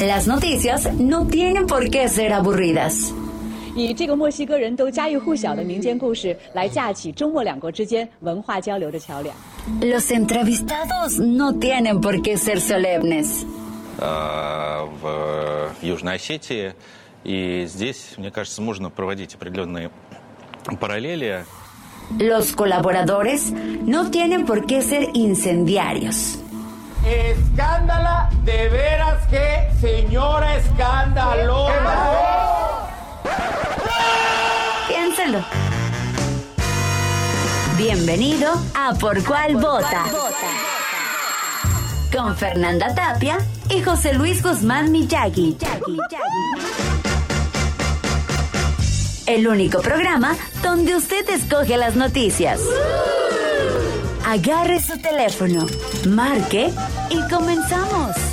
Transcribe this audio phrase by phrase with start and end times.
[0.00, 3.12] Las noticias no tienen por qué ser aburridas.
[3.74, 9.34] 以这个墨西哥人都家喻户晓的民间故事来架起中墨两国之间文化交流的桥梁。
[9.80, 13.44] Los entrevistados no tienen por qué ser solemnes.
[13.98, 16.74] э, в Южной Осетии.
[17.24, 19.90] И здесь, мне кажется, можно проводить определенные
[20.80, 21.44] параллели.
[22.18, 23.52] Los colaboradores
[23.84, 26.38] no tienen por qué ser incendiarios.
[27.05, 31.73] Escándala, de veras que señora escandalosa.
[34.87, 35.39] Piénselo.
[37.77, 40.05] Bienvenido a Por Cuál Vota.
[42.15, 43.37] Con Fernanda Tapia
[43.69, 45.57] y José Luis Guzmán Miyagi.
[49.25, 52.61] El único programa donde usted escoge las noticias.
[54.25, 55.65] Agarre su teléfono,
[56.07, 56.71] marque
[57.09, 58.32] y comenzamos.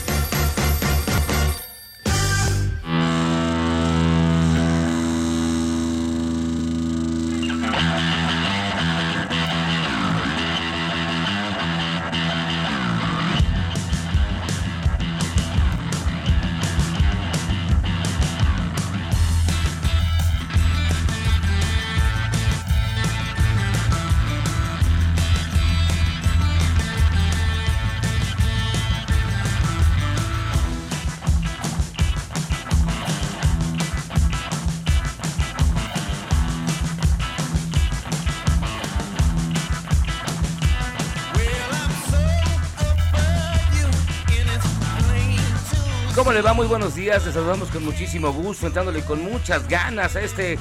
[46.40, 46.54] Le va?
[46.54, 47.26] Muy buenos días.
[47.26, 50.58] Les saludamos con muchísimo gusto, entrándole con muchas ganas a este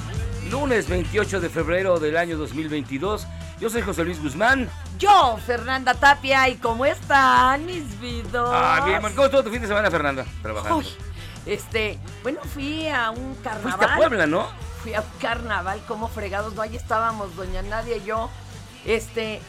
[0.51, 3.25] lunes 28 de febrero del año 2022.
[3.61, 4.69] Yo soy José Luis Guzmán.
[4.97, 8.49] Yo, Fernanda Tapia, ¿y cómo están mis vidos?
[8.51, 10.25] Ah, bien, ¿cómo estuvo tu fin de semana, Fernanda?
[10.41, 10.79] Trabajando.
[10.79, 10.85] Uy,
[11.45, 13.71] este, bueno, fui a un carnaval.
[13.71, 14.47] Fuiste a Puebla, ¿no?
[14.83, 18.29] Fui a un carnaval, como fregados, no, ahí estábamos, doña Nadia y yo.
[18.85, 19.39] Este,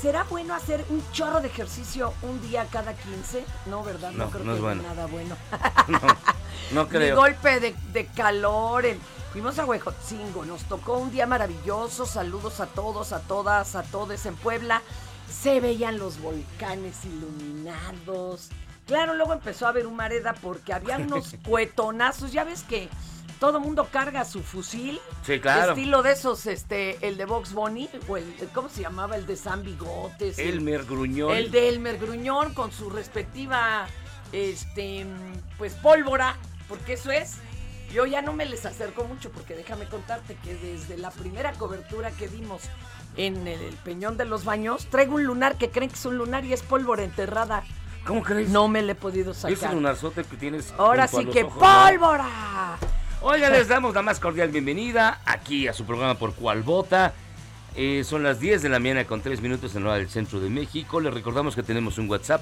[0.00, 3.44] ¿será bueno hacer un chorro de ejercicio un día cada 15?
[3.66, 4.12] No, ¿verdad?
[4.12, 4.82] No, creo no que es bueno.
[4.82, 5.36] nada bueno.
[5.88, 6.00] No,
[6.72, 7.16] no creo.
[7.16, 8.84] golpe de, de calor.
[9.32, 12.06] fuimos a Huejotzingo, nos tocó un día maravilloso.
[12.06, 14.82] Saludos a todos, a todas, a todos en Puebla.
[15.28, 18.48] Se veían los volcanes iluminados.
[18.86, 22.32] Claro, luego empezó a haber humareda porque había unos cuetonazos.
[22.32, 22.88] Ya ves que
[23.40, 25.00] todo mundo carga su fusil.
[25.26, 25.72] Sí, claro.
[25.72, 28.24] Estilo de esos, este, el de Box Bunny, o el,
[28.54, 29.16] ¿cómo se llamaba?
[29.16, 30.38] El de San Bigotes.
[30.38, 31.32] el- Elmer Gruñón.
[31.34, 33.86] el de Elmer Gruñón con su respectiva,
[34.32, 35.06] este,
[35.58, 36.36] pues pólvora,
[36.68, 37.38] porque eso es.
[37.92, 42.12] Yo ya no me les acerco mucho porque déjame contarte que desde la primera cobertura
[42.12, 42.62] que dimos
[43.16, 46.44] en el, Peñón de los Baños, traigo un lunar que creen que es un lunar
[46.44, 47.64] y es pólvora enterrada.
[48.06, 48.48] ¿Cómo crees?
[48.48, 49.74] No me le he podido sacar.
[49.74, 50.72] lunarzote que tienes.
[50.78, 51.60] Ahora sí que ojos, ¿no?
[53.22, 57.12] Oiga, les damos la más cordial bienvenida aquí a su programa Por Cual Vota.
[57.76, 60.48] Eh, son las 10 de la mañana con 3 minutos en hora del centro de
[60.48, 61.00] México.
[61.00, 62.40] Les recordamos que tenemos un WhatsApp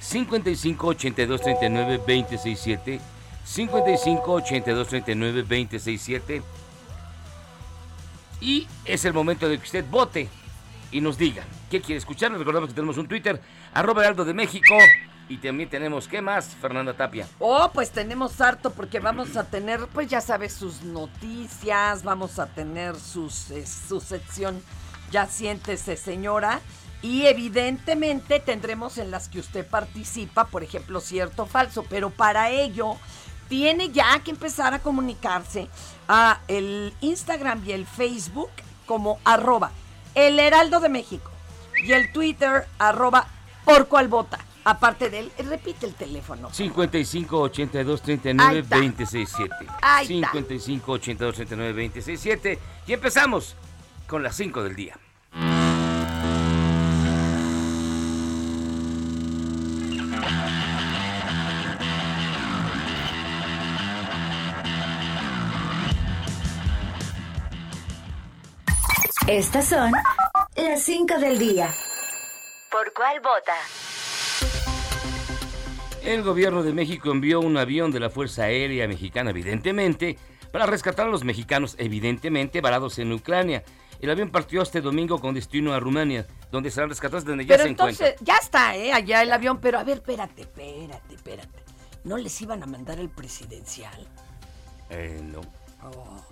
[0.00, 3.00] 55 82 39 267
[3.44, 6.42] 55 82 39 267
[8.40, 10.28] y es el momento de que usted vote
[10.90, 12.32] y nos diga qué quiere escuchar.
[12.32, 13.42] Recordamos que tenemos un Twitter,
[13.74, 14.74] arroba Heraldo de México.
[15.28, 16.46] Y también tenemos, ¿qué más?
[16.60, 17.26] Fernanda Tapia.
[17.38, 22.46] Oh, pues tenemos harto porque vamos a tener, pues ya sabes, sus noticias, vamos a
[22.46, 24.62] tener sus, eh, su sección
[25.10, 26.60] Ya siéntese señora
[27.00, 32.50] y evidentemente tendremos en las que usted participa, por ejemplo, cierto o falso, pero para
[32.50, 32.96] ello
[33.48, 35.68] tiene ya que empezar a comunicarse
[36.08, 38.50] a el Instagram y el Facebook
[38.86, 39.70] como arroba
[40.14, 41.30] el Heraldo de México
[41.82, 43.26] y el Twitter arroba
[43.64, 44.38] por cual vota.
[44.64, 46.50] Aparte de él, repite el teléfono.
[46.52, 48.76] 55 82 Ahí 39 está.
[48.76, 49.54] 267.
[49.82, 50.32] Ahí está.
[50.32, 52.58] 55 82 39 267.
[52.86, 53.56] Y empezamos
[54.06, 54.98] con las 5 del día.
[69.26, 69.92] Estas son
[70.56, 71.70] las 5 del día.
[72.70, 73.54] ¿Por cuál vota?
[76.04, 80.18] El gobierno de México envió un avión de la Fuerza Aérea Mexicana, evidentemente,
[80.52, 83.64] para rescatar a los mexicanos, evidentemente, varados en Ucrania.
[84.00, 87.62] El avión partió este domingo con destino a Rumania, donde serán rescatados donde ya Pero
[87.64, 88.26] se entonces, encuentran.
[88.26, 88.92] ya está, ¿eh?
[88.92, 91.62] Allá el avión, pero a ver, espérate, espérate, espérate.
[92.04, 94.06] ¿No les iban a mandar el presidencial?
[94.90, 95.40] Eh, no,
[95.82, 96.22] Oh.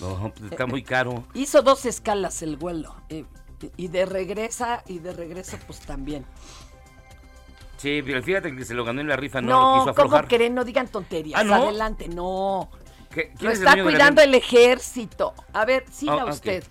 [0.00, 1.24] no, pues está muy caro.
[1.34, 2.94] Hizo dos escalas el vuelo.
[3.08, 3.24] eh,
[3.76, 6.24] y de regresa, y de regreso, pues también.
[7.82, 10.06] Sí, pero fíjate que se lo ganó en la rifa, no, lo No, quiso ¿cómo
[10.06, 10.28] aflojar.
[10.28, 10.54] creen?
[10.54, 11.40] No digan tonterías.
[11.40, 11.54] Ah, ¿no?
[11.54, 12.70] Adelante, no.
[13.10, 15.34] ¿Qué- quién Lo el está cuidando el ejército.
[15.52, 16.30] A ver, siga ok.
[16.30, 16.62] usted.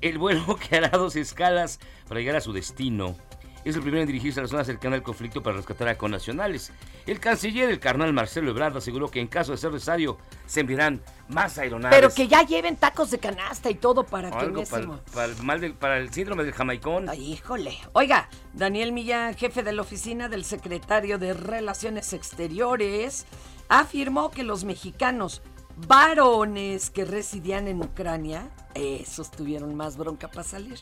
[0.00, 1.78] El vuelo que hará dos escalas
[2.08, 3.14] para llegar a su destino.
[3.64, 6.72] Es el primero en dirigirse a la zona cercana al conflicto para rescatar a connacionales.
[7.06, 11.00] El canciller, el carnal Marcelo Ebrard, aseguró que en caso de ser necesario se enviarán
[11.28, 11.96] más aeronaves.
[11.96, 15.60] Pero que ya lleven tacos de canasta y todo para que Algo para, el mal
[15.60, 17.08] del- para el síndrome del jamaicón.
[17.08, 17.78] Ay, híjole.
[17.92, 23.26] Oiga, Daniel Millán, jefe de la oficina del secretario de Relaciones Exteriores,
[23.68, 25.40] afirmó que los mexicanos
[25.86, 30.78] varones que residían en Ucrania, esos tuvieron más bronca para salir,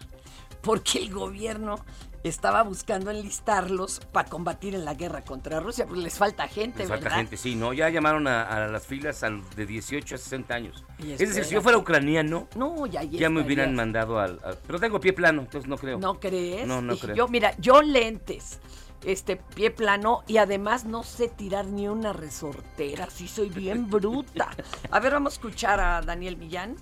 [0.63, 1.77] porque el gobierno
[2.23, 6.89] estaba buscando enlistarlos para combatir en la guerra contra Rusia, pues les falta gente, Les
[6.89, 7.17] falta ¿verdad?
[7.19, 7.73] gente, sí, ¿no?
[7.73, 10.85] Ya llamaron a, a las filas a de 18 a 60 años.
[10.99, 14.79] Es decir, si yo fuera ucraniano, No, ya ya me hubieran mandado al, al- Pero
[14.79, 15.99] tengo pie plano, entonces no creo.
[15.99, 16.67] ¿No crees?
[16.67, 17.17] No, no Y creo.
[17.17, 18.61] Yo, mira, yo lentes,
[19.03, 24.51] este pie plano y además no sé tirar ni una resortera, sí soy bien bruta.
[24.91, 26.77] A ver, vamos a escuchar a Daniel Millán.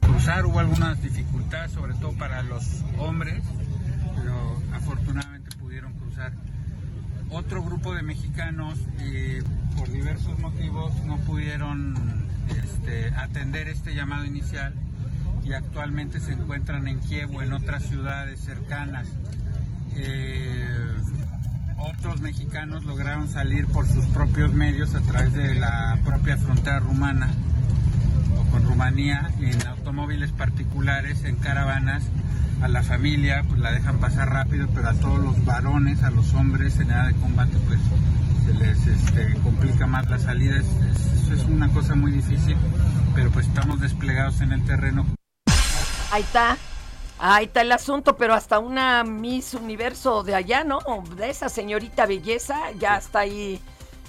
[0.00, 2.62] cruzar hubo algunas dificultades, sobre todo para los
[2.98, 3.42] hombres,
[4.28, 6.32] pero afortunadamente pudieron cruzar.
[7.30, 9.42] Otro grupo de mexicanos, eh,
[9.76, 11.94] por diversos motivos, no pudieron
[12.62, 14.74] este, atender este llamado inicial
[15.44, 19.08] y actualmente se encuentran en Kiev o en otras ciudades cercanas.
[19.96, 20.66] Eh,
[21.78, 27.30] otros mexicanos lograron salir por sus propios medios a través de la propia frontera rumana
[28.36, 32.04] o con Rumanía en automóviles particulares, en caravanas.
[32.62, 36.34] A la familia pues la dejan pasar rápido, pero a todos los varones, a los
[36.34, 37.78] hombres en edad de combate pues
[38.46, 40.56] se les este, complica más la salida.
[40.58, 42.56] Es, es- es una cosa muy difícil,
[43.14, 45.04] pero pues estamos desplegados en el terreno
[46.10, 46.56] Ahí está.
[47.18, 50.78] Ahí está el asunto, pero hasta una Miss Universo de allá, ¿no?
[51.16, 53.60] De esa señorita belleza, ya está ahí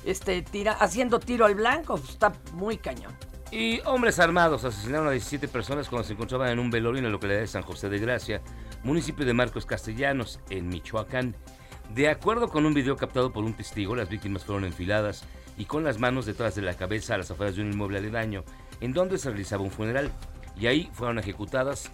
[0.06, 1.98] este, tira, haciendo tiro al blanco.
[1.98, 3.14] pues, Está muy cañón.
[3.52, 7.10] Y hombres armados asesinaron a 17 personas cuando se encontraban en un velorio en la
[7.10, 8.42] localidad de San José de Gracia,
[8.84, 11.36] municipio de Marcos Castellanos, en Michoacán.
[11.96, 15.24] De acuerdo con un video captado por un testigo, las víctimas fueron enfiladas
[15.58, 18.44] y con las manos detrás de la cabeza a las afueras de un inmueble aledaño,
[18.82, 20.12] en donde se realizaba un funeral.
[20.56, 21.92] Y ahí fueron ejecutadas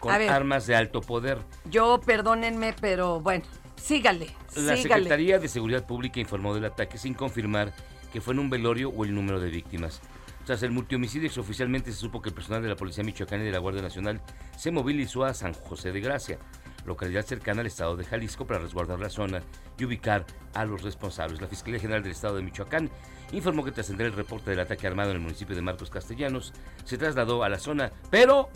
[0.00, 0.30] con ver.
[0.30, 1.38] armas de alto poder.
[1.70, 3.44] Yo, perdónenme, pero bueno,
[3.76, 4.82] sígale, La sígale.
[4.82, 7.74] Secretaría de Seguridad Pública informó del ataque sin confirmar
[8.10, 10.00] que fue en un velorio o el número de víctimas.
[10.44, 13.52] Tras el multihomicidio, oficialmente se supo que el personal de la Policía Michoacana y de
[13.52, 14.20] la Guardia Nacional
[14.58, 16.38] se movilizó a San José de Gracia,
[16.84, 19.42] localidad cercana al estado de Jalisco, para resguardar la zona
[19.78, 21.40] y ubicar a los responsables.
[21.40, 22.90] La Fiscalía General del Estado de Michoacán
[23.32, 26.52] informó que tras el reporte del ataque armado en el municipio de Marcos Castellanos,
[26.84, 28.50] se trasladó a la zona, pero,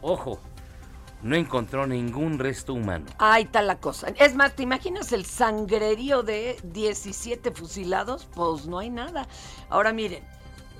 [0.00, 0.40] ojo,
[1.22, 3.06] no encontró ningún resto humano.
[3.18, 4.08] Ahí está la cosa.
[4.18, 8.28] Es más, ¿te imaginas el sangrerío de 17 fusilados?
[8.34, 9.28] Pues no hay nada.
[9.70, 10.24] Ahora miren,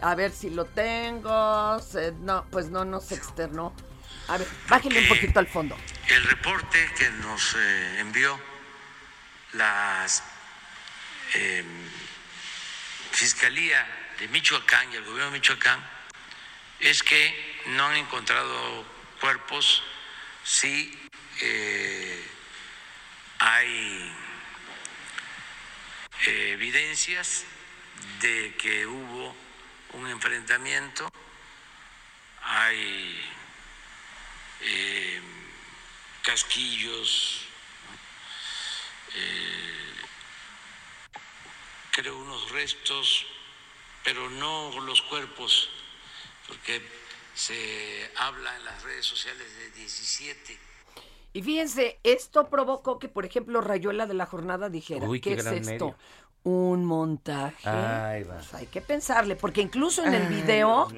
[0.02, 1.80] a ver si lo tengo.
[2.20, 3.74] No, pues no nos externó.
[4.28, 5.76] A ver, bájenle un poquito al fondo.
[6.08, 8.38] El reporte que nos eh, envió
[9.54, 10.06] la
[11.34, 11.64] eh,
[13.10, 13.86] Fiscalía
[14.18, 15.80] de Michoacán y el gobierno de Michoacán
[16.80, 18.84] es que no han encontrado
[19.20, 19.82] cuerpos,
[20.42, 20.98] sí
[21.40, 22.24] eh,
[23.38, 24.12] hay
[26.26, 27.44] eh, evidencias
[28.20, 29.34] de que hubo
[29.94, 31.10] un enfrentamiento,
[32.42, 33.20] hay
[34.62, 35.20] eh,
[36.22, 37.42] casquillos,
[39.14, 39.94] eh,
[41.90, 43.26] creo unos restos,
[44.04, 45.68] pero no los cuerpos,
[46.48, 46.82] porque
[47.34, 50.58] se habla en las redes sociales de 17.
[51.34, 55.40] Y fíjense, esto provocó que, por ejemplo, Rayuela de la Jornada dijera, Uy, qué ¿qué,
[55.40, 55.60] es esto?
[55.70, 55.96] medio.
[56.44, 57.68] Un montaje.
[57.68, 58.34] Va.
[58.34, 60.88] Pues hay que pensarle, porque incluso en el video.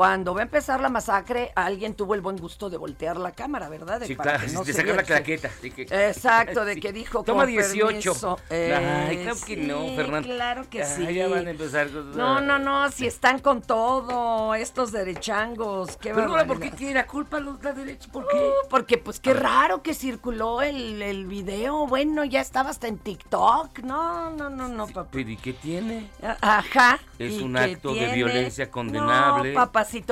[0.00, 3.68] Cuando va a empezar la masacre, alguien tuvo el buen gusto de voltear la cámara,
[3.68, 4.00] ¿verdad?
[4.00, 5.50] De, Sí, para claro, que no sacar la claqueta.
[5.60, 6.80] que- Exacto, de Sí.
[6.80, 8.14] que dijo Toma con 18.
[8.14, 8.38] permiso.
[8.48, 10.26] Ay, claro Eh, que no, sí, Fernando.
[10.30, 11.14] Claro que Ay, sí.
[11.14, 16.28] ya van a empezar No, no, no, si están con todo, estos derechangos, qué Pero
[16.30, 18.08] ahora, ¿por qué tiene la culpa los la derecha?
[18.10, 18.38] ¿Por qué?
[18.38, 22.96] Uh, porque pues qué raro que circuló el, el video, bueno, ya estaba hasta en
[22.96, 25.10] TikTok, no, no, no, no, papá.
[25.12, 26.08] Pero ¿y qué tiene?
[26.40, 26.98] Ajá.
[27.18, 29.52] Es un acto de violencia condenable.
[29.52, 29.60] No,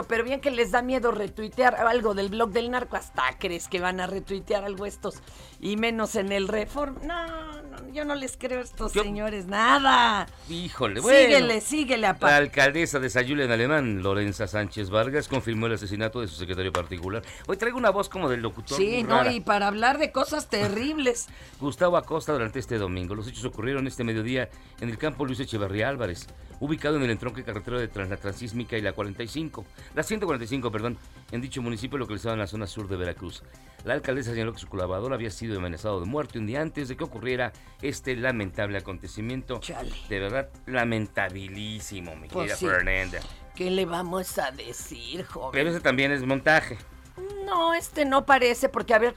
[0.08, 3.80] pero bien que les da miedo retuitear algo del blog del narco, hasta crees que
[3.80, 5.22] van a retuitear algo estos,
[5.60, 6.96] y menos en el Reform.
[7.06, 10.26] No, no, yo no les creo a estos Yo- señores, nada.
[10.48, 11.18] Híjole, bueno.
[11.18, 12.36] Síguele, síguele, La apá.
[12.36, 17.22] alcaldesa de Sayula en Alemán, Lorenza Sánchez Vargas, confirmó el asesinato de su secretario particular.
[17.46, 18.76] Hoy traigo una voz como del locutor.
[18.76, 21.28] Sí, no, y para hablar de cosas terribles.
[21.60, 23.14] Gustavo Acosta durante este domingo.
[23.14, 24.48] Los hechos ocurrieron este mediodía
[24.80, 26.26] en el campo Luis Echeverría Álvarez,
[26.60, 30.98] ubicado en el entronque carretero de Trans- la Transísmica y la 45, la 145, perdón,
[31.32, 33.42] en dicho municipio localizado en la zona sur de Veracruz.
[33.84, 36.96] La alcaldesa señaló que su colaborador había sido amenazado de muerte un día antes de
[36.96, 39.60] que ocurriera este lamentable acontecimiento.
[39.60, 39.92] Chale.
[40.08, 42.66] De verdad, lamentabilísimo, mi Pues querida sí.
[42.66, 43.18] Fernanda.
[43.54, 45.50] ¿Qué le vamos a decir, joven?
[45.52, 46.78] Pero ese también es montaje.
[47.44, 49.14] No, este no parece, porque a ver,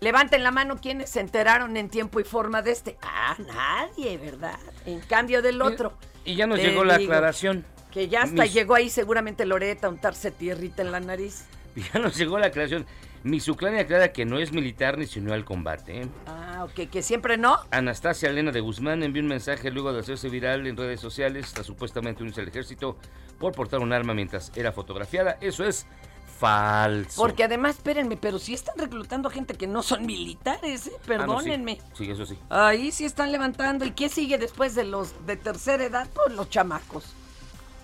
[0.00, 2.98] levanten la mano quienes se enteraron en tiempo y forma de este.
[3.02, 4.58] Ah, nadie, ¿verdad?
[4.84, 5.94] En cambio del otro.
[6.24, 7.64] Y ya nos Te llegó la aclaración.
[7.90, 11.44] Que ya hasta Mis- llegó ahí seguramente Loreta a untarse tierrita en la nariz.
[11.92, 12.84] Ya nos llegó la aclaración.
[13.22, 16.02] Misuclania aclara que no es militar ni se unió al combate.
[16.02, 16.08] ¿eh?
[16.26, 17.58] Ah, ok, que siempre no.
[17.70, 21.66] Anastasia Elena de Guzmán envió un mensaje luego de hacerse viral en redes sociales tras
[21.66, 22.96] supuestamente unirse al ejército
[23.38, 25.36] por portar un arma mientras era fotografiada.
[25.40, 25.86] Eso es
[26.38, 27.20] falso.
[27.20, 30.92] Porque además, espérenme, pero sí están reclutando gente que no son militares, ¿eh?
[30.92, 31.06] Ah, no, sí.
[31.06, 31.78] Perdónenme.
[31.92, 32.38] Sí, eso sí.
[32.48, 33.84] Ahí sí están levantando.
[33.84, 36.08] ¿Y qué sigue después de los de tercera edad?
[36.14, 37.14] Pues los chamacos.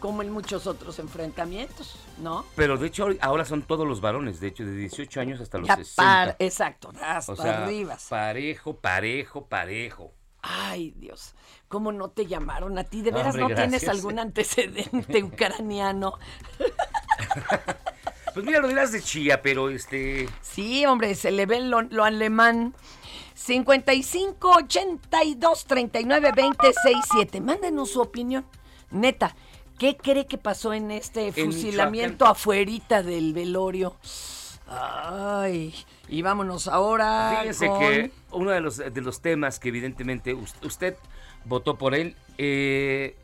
[0.07, 2.45] Como en muchos otros enfrentamientos, ¿no?
[2.55, 5.67] Pero de hecho ahora son todos los varones, de hecho, de 18 años hasta los
[5.67, 5.97] Ya 60.
[6.05, 7.99] par- exacto, hasta o sea, arriba.
[8.09, 10.13] parejo, parejo, parejo.
[10.43, 11.35] Ay, Dios,
[11.67, 13.03] ¿cómo no te llamaron a ti?
[13.03, 16.13] ¿De veras Hombre, no tienes algún antecedente ucraniano?
[18.33, 20.29] Pues mira, lo dirás de chía, pero este...
[20.43, 22.75] Sí, hombre, se le ve lo, lo alemán.
[23.35, 27.41] 55 82 39 26 7.
[27.41, 28.45] Mándenos su opinión.
[28.91, 29.35] Neta,
[29.79, 33.97] ¿qué cree que pasó en este En fusilamiento afuerita del velorio?
[34.69, 35.75] Ay,
[36.09, 37.37] y vámonos ahora.
[37.41, 40.97] Fíjense con- que uno de los, de los temas que evidentemente us- usted
[41.45, 43.17] votó por él eh,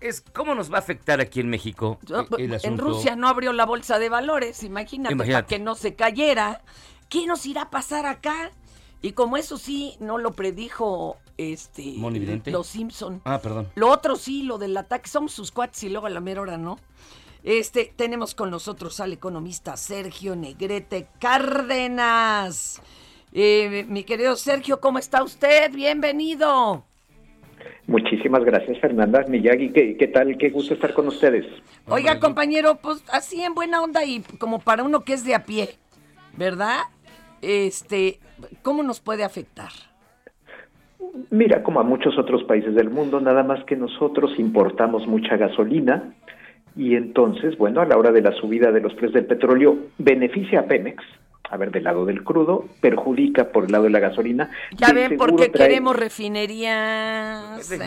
[0.00, 1.98] es cómo nos va a afectar aquí en México
[2.38, 2.78] en.
[2.78, 5.54] Rusia no abrió la bolsa de valores, imagínate, para Imagínate.
[5.56, 6.62] que no se cayera.
[7.10, 8.50] ¿Qué nos irá a pasar acá?
[9.02, 11.94] Y como eso sí no lo predijo este
[12.46, 13.22] los Simpson.
[13.24, 13.68] Ah, perdón.
[13.76, 16.58] Lo otro sí, lo del ataque, somos sus cuates y luego a la mera hora
[16.58, 16.78] no.
[17.44, 22.82] Este, tenemos con nosotros al economista Sergio Negrete Cárdenas.
[23.32, 25.72] Eh, mi querido Sergio, ¿cómo está usted?
[25.72, 26.84] Bienvenido.
[27.86, 29.72] Muchísimas gracias, Fernanda Miyagi.
[29.72, 30.36] ¿Qué, ¿Qué tal?
[30.36, 31.46] Qué gusto estar con ustedes.
[31.86, 35.44] Oiga, compañero, pues así en buena onda y como para uno que es de a
[35.44, 35.70] pie,
[36.36, 36.80] ¿verdad?
[37.40, 38.18] Este,
[38.62, 39.70] ¿cómo nos puede afectar?
[41.30, 46.14] Mira, como a muchos otros países del mundo, nada más que nosotros importamos mucha gasolina
[46.76, 50.60] y entonces, bueno, a la hora de la subida de los precios del petróleo, beneficia
[50.60, 51.02] a Pemex,
[51.50, 54.50] a ver, del lado del crudo, perjudica por el lado de la gasolina.
[54.76, 57.70] Ya ven por qué trae- queremos refinerías.
[57.72, 57.78] Eh.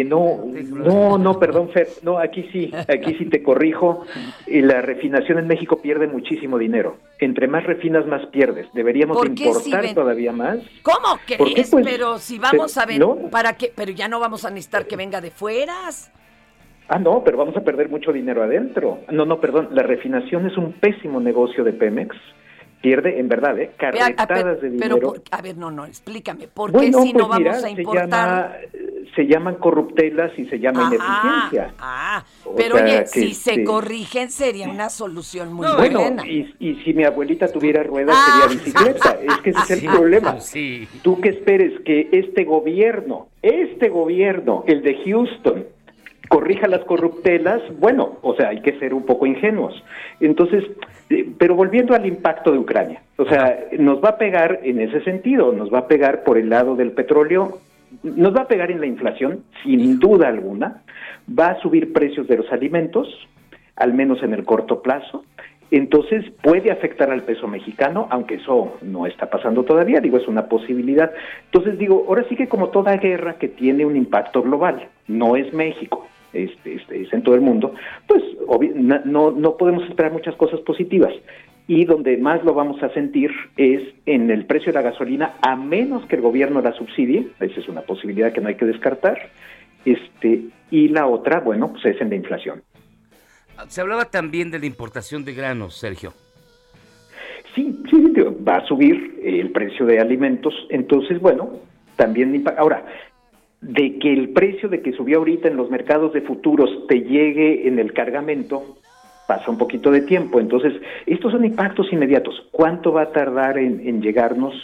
[0.00, 4.04] Eh, no, no, no, perdón, Fer, no, aquí sí, aquí sí te corrijo.
[4.46, 6.96] La refinación en México pierde muchísimo dinero.
[7.18, 8.66] Entre más refinas, más pierdes.
[8.74, 10.58] Deberíamos ¿Por qué si importar ven- todavía más.
[10.82, 11.36] ¿Cómo ¿Por qué?
[11.52, 11.70] crees?
[11.70, 13.16] Pues, pero si vamos a ver, no.
[13.30, 13.72] ¿para qué?
[13.74, 16.10] Pero ya no vamos a necesitar que venga de fueras.
[16.88, 18.98] Ah, no, pero vamos a perder mucho dinero adentro.
[19.10, 22.14] No, no, perdón, la refinación es un pésimo negocio de Pemex.
[22.84, 23.70] Pierde, en verdad, ¿eh?
[23.78, 25.00] A, carretadas de pero, dinero.
[25.00, 26.48] por- a ver, no, no, explícame.
[26.48, 28.08] ¿Por bueno, qué si no pues mira, vamos a se, importar?
[28.10, 31.74] llama, eh, se llaman corruptelas y se llama Ajá, ineficiencia.
[31.78, 33.64] ah, O pero sea, oye, que si se sí.
[33.64, 36.26] corrigen sería una solución muy bueno, buena.
[36.28, 38.42] y, y si mi abuelita tuviera ruedas Ah.
[38.48, 39.18] sería bicicleta.
[39.24, 40.40] Es que ese es el Sí, problema.
[40.40, 40.86] Sí.
[41.00, 45.64] Tú que esperes que este gobierno, este gobierno, el de Houston,
[46.28, 49.82] corrija las corruptelas, bueno, o sea, hay que ser un poco ingenuos.
[50.20, 50.64] Entonces,
[51.10, 55.02] eh, pero volviendo al impacto de Ucrania, o sea, nos va a pegar en ese
[55.02, 57.58] sentido, nos va a pegar por el lado del petróleo,
[58.02, 60.82] nos va a pegar en la inflación, sin duda alguna,
[61.28, 63.08] va a subir precios de los alimentos,
[63.76, 65.24] al menos en el corto plazo.
[65.70, 70.46] Entonces puede afectar al peso mexicano, aunque eso no está pasando todavía, digo, es una
[70.46, 71.10] posibilidad.
[71.46, 75.52] Entonces digo, ahora sí que como toda guerra que tiene un impacto global, no es
[75.52, 77.74] México, este, este, es en todo el mundo,
[78.06, 78.22] pues
[79.04, 81.12] no, no podemos esperar muchas cosas positivas.
[81.66, 85.56] Y donde más lo vamos a sentir es en el precio de la gasolina, a
[85.56, 89.30] menos que el gobierno la subsidie, esa es una posibilidad que no hay que descartar,
[89.84, 92.62] este, y la otra, bueno, pues es en la inflación.
[93.68, 96.12] Se hablaba también de la importación de granos, Sergio.
[97.54, 98.12] Sí, sí,
[98.46, 101.50] va a subir el precio de alimentos, entonces, bueno,
[101.96, 102.44] también...
[102.58, 102.84] Ahora,
[103.64, 107.66] de que el precio de que subió ahorita en los mercados de futuros te llegue
[107.66, 108.76] en el cargamento,
[109.26, 110.38] pasa un poquito de tiempo.
[110.38, 110.74] Entonces,
[111.06, 112.34] estos son impactos inmediatos.
[112.50, 114.54] ¿Cuánto va a tardar en, llegarnos?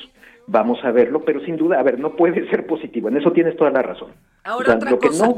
[0.47, 3.09] Vamos a verlo, pero sin duda, a ver, no puede ser positivo.
[3.09, 4.11] En eso tienes toda la razón.
[4.42, 5.30] Ahora, otra cosa.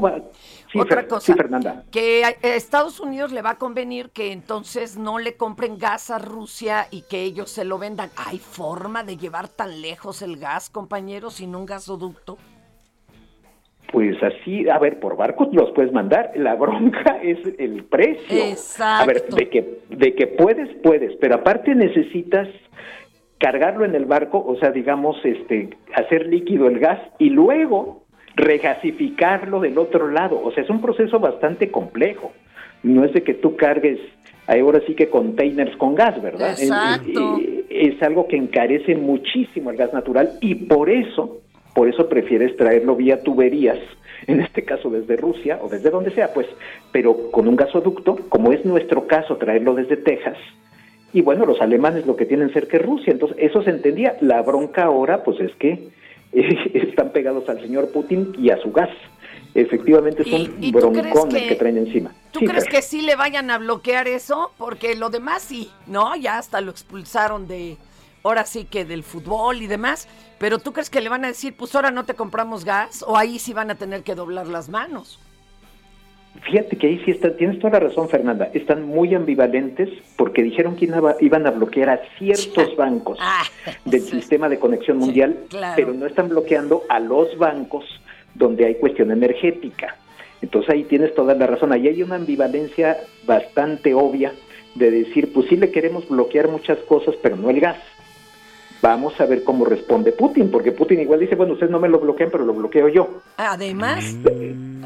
[0.75, 1.35] otra cosa.
[1.35, 1.83] Fernanda.
[1.91, 6.17] Que a Estados Unidos le va a convenir que entonces no le compren gas a
[6.17, 8.09] Rusia y que ellos se lo vendan.
[8.17, 12.37] ¿Hay forma de llevar tan lejos el gas, compañeros, sin un gasoducto?
[13.93, 18.43] Pues así, a ver, por barcos los puedes mandar, la bronca es el precio.
[18.43, 19.03] Exacto.
[19.03, 22.49] A ver, de que, de que puedes, puedes, pero aparte necesitas
[23.37, 29.59] cargarlo en el barco, o sea, digamos, este, hacer líquido el gas y luego regasificarlo
[29.59, 30.41] del otro lado.
[30.43, 32.31] O sea, es un proceso bastante complejo.
[32.81, 33.99] No es de que tú cargues
[34.47, 36.59] ahora sí que containers con gas, ¿verdad?
[36.59, 37.37] Exacto.
[37.69, 41.42] es algo que encarece muchísimo el gas natural y por eso
[41.73, 43.79] por eso prefieres traerlo vía tuberías,
[44.27, 46.47] en este caso desde Rusia o desde donde sea, pues,
[46.91, 50.37] pero con un gasoducto, como es nuestro caso traerlo desde Texas,
[51.13, 54.17] y bueno, los alemanes lo que tienen cerca es Rusia, entonces eso se entendía.
[54.19, 55.89] La bronca ahora, pues es que
[56.33, 58.89] están pegados al señor Putin y a su gas.
[59.53, 62.11] Efectivamente es un broncón que, el que traen encima.
[62.31, 64.51] ¿Tú crees que sí le vayan a bloquear eso?
[64.57, 66.15] Porque lo demás sí, ¿no?
[66.15, 67.77] Ya hasta lo expulsaron de,
[68.23, 70.07] ahora sí que del fútbol y demás,
[70.39, 73.03] pero ¿tú crees que le van a decir, pues ahora no te compramos gas?
[73.05, 75.19] ¿O ahí sí van a tener que doblar las manos?
[76.41, 78.49] Fíjate que ahí sí está, tienes toda la razón, Fernanda.
[78.53, 80.89] Están muy ambivalentes porque dijeron que
[81.19, 83.43] iban a bloquear a ciertos bancos ah,
[83.85, 85.37] del sistema de conexión mundial,
[85.75, 87.85] pero no están bloqueando a los bancos
[88.33, 89.97] donde hay cuestión energética.
[90.41, 91.71] Entonces ahí tienes toda la razón.
[91.71, 94.33] Ahí hay una ambivalencia bastante obvia
[94.75, 97.77] de decir, pues sí le queremos bloquear muchas cosas, pero no el gas.
[98.83, 102.01] Vamos a ver cómo responde Putin, porque Putin igual dice, bueno, ustedes no me lo
[102.01, 103.21] bloquean, pero lo bloqueo yo.
[103.37, 104.19] Además.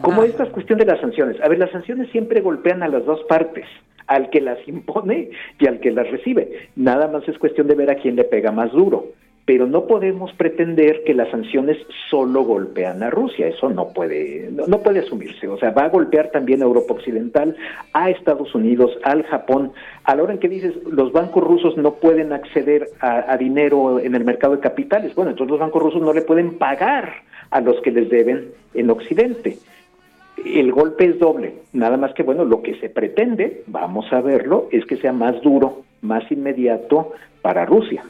[0.03, 1.41] Como esta cuestión de las sanciones.
[1.41, 3.65] A ver, las sanciones siempre golpean a las dos partes,
[4.05, 6.69] al que las impone y al que las recibe.
[6.75, 9.07] Nada más es cuestión de ver a quién le pega más duro
[9.47, 11.77] pero no podemos pretender que las sanciones
[12.09, 16.31] solo golpean a Rusia, eso no puede, no, puede asumirse, o sea, va a golpear
[16.31, 17.55] también a Europa Occidental,
[17.93, 19.71] a Estados Unidos, al Japón,
[20.03, 24.15] a la hora en que dices los bancos rusos no pueden acceder a, dinero en
[24.15, 27.09] el mercado de capitales, bueno, entonces los bancos rusos no le pueden pagar
[27.49, 29.59] a los que les deben en Occidente.
[30.45, 34.67] El golpe es doble, nada más que bueno, lo que se pretende, vamos a verlo,
[34.73, 38.03] es que sea más duro, más inmediato para Rusia.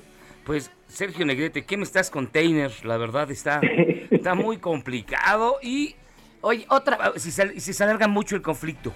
[0.48, 2.86] Pues Sergio Negrete, ¿qué me estás containers?
[2.86, 3.60] La verdad está,
[4.12, 5.94] está muy complicado y...
[6.40, 6.98] Oye, otra...
[7.02, 8.94] Ah, si se, si se alarga mucho el conflicto,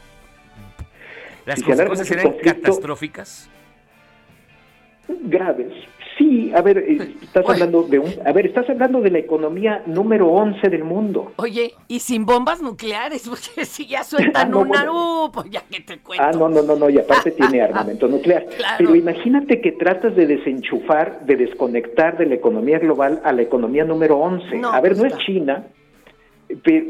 [1.45, 3.49] ¿las consecuencias serán catastróficas?
[5.23, 5.73] Graves,
[6.17, 9.83] Sí, a ver, eh, estás hablando de un, a ver, estás hablando de la economía
[9.85, 11.31] número 11 del mundo.
[11.37, 15.81] Oye, y sin bombas nucleares, porque si ya sueltan ah, una, uh, pues ya que
[15.81, 16.23] te cuento.
[16.23, 18.45] Ah, no, no, no, no, y aparte tiene armamento nuclear.
[18.77, 23.85] Pero imagínate que tratas de desenchufar, de desconectar de la economía global a la economía
[23.85, 24.61] número 11.
[24.63, 25.65] a ver, no es China,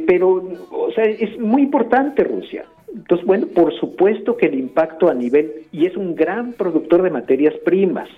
[0.08, 2.66] pero, o sea, es muy importante Rusia.
[2.94, 7.10] Entonces, bueno, por supuesto que el impacto a nivel, y es un gran productor de
[7.10, 8.10] materias primas,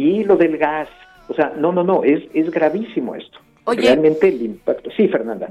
[0.00, 0.88] y lo del gas,
[1.28, 3.38] o sea, no, no, no, es, es gravísimo esto.
[3.64, 4.90] Oye, Realmente el impacto.
[4.96, 5.48] Sí, Fernanda.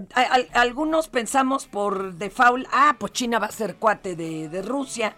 [0.54, 5.14] algunos pensamos por default, ah, pues China va a ser cuate de, de Rusia,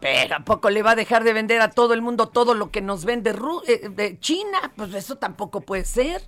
[0.00, 2.82] pero tampoco le va a dejar de vender a todo el mundo todo lo que
[2.82, 3.34] nos vende
[3.66, 6.20] eh, de China, pues eso tampoco puede ser.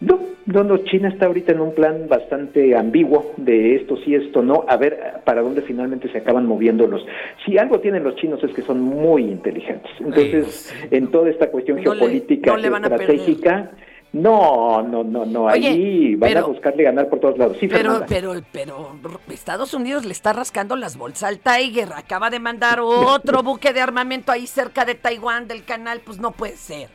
[0.00, 4.42] No, no, no, China está ahorita en un plan bastante ambiguo de esto sí, esto
[4.42, 7.04] no, a ver para dónde finalmente se acaban moviendo los.
[7.44, 9.90] Si algo tienen los chinos es que son muy inteligentes.
[9.98, 13.72] Entonces, en toda esta cuestión geopolítica estratégica,
[14.12, 17.56] no, no, no, no, ahí van a buscarle ganar por todos lados.
[17.60, 18.94] Sí, pero, pero, pero
[19.28, 23.80] Estados Unidos le está rascando las bolsas al Tiger, acaba de mandar otro buque de
[23.80, 26.88] armamento ahí cerca de Taiwán del canal, pues no puede ser.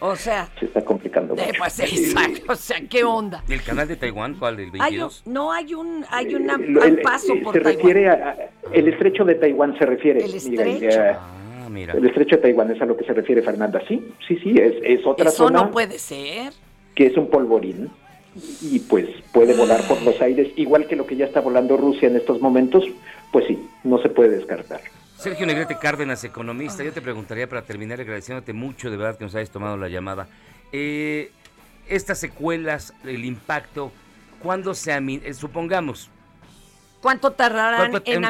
[0.00, 0.48] O sea.
[0.58, 1.34] Se está complicando.
[1.36, 2.52] Eh, pues exacto.
[2.52, 3.42] O sea, ¿qué onda?
[3.48, 4.34] ¿El canal de Taiwán?
[4.34, 4.60] ¿Cuál?
[4.60, 5.22] ¿El 22?
[5.26, 9.36] no, hay un, hay una, eh, paso eh, por se refiere a, el estrecho de
[9.36, 10.24] Taiwán se refiere.
[10.24, 11.00] El estrecho.
[11.00, 11.94] ah, mira.
[11.94, 13.80] El estrecho de Taiwán es a lo que se refiere Fernanda.
[13.88, 15.62] Sí, sí, sí, es, es otra Eso zona.
[15.62, 16.52] no puede ser.
[16.94, 17.90] Que es un polvorín.
[18.60, 22.08] y pues puede volar por los aires, igual que lo que ya está volando Rusia
[22.08, 22.84] en estos momentos,
[23.32, 24.80] pues sí, no se puede descartar.
[25.18, 29.34] Sergio Negrete Cárdenas, economista, yo te preguntaría para terminar agradeciéndote mucho de verdad que nos
[29.34, 30.28] hayas tomado la llamada.
[30.72, 31.30] Eh,
[31.88, 33.92] estas secuelas, el impacto,
[34.42, 36.10] ¿cuándo se eh, supongamos?
[37.00, 38.24] ¿Cuánto tardarán en,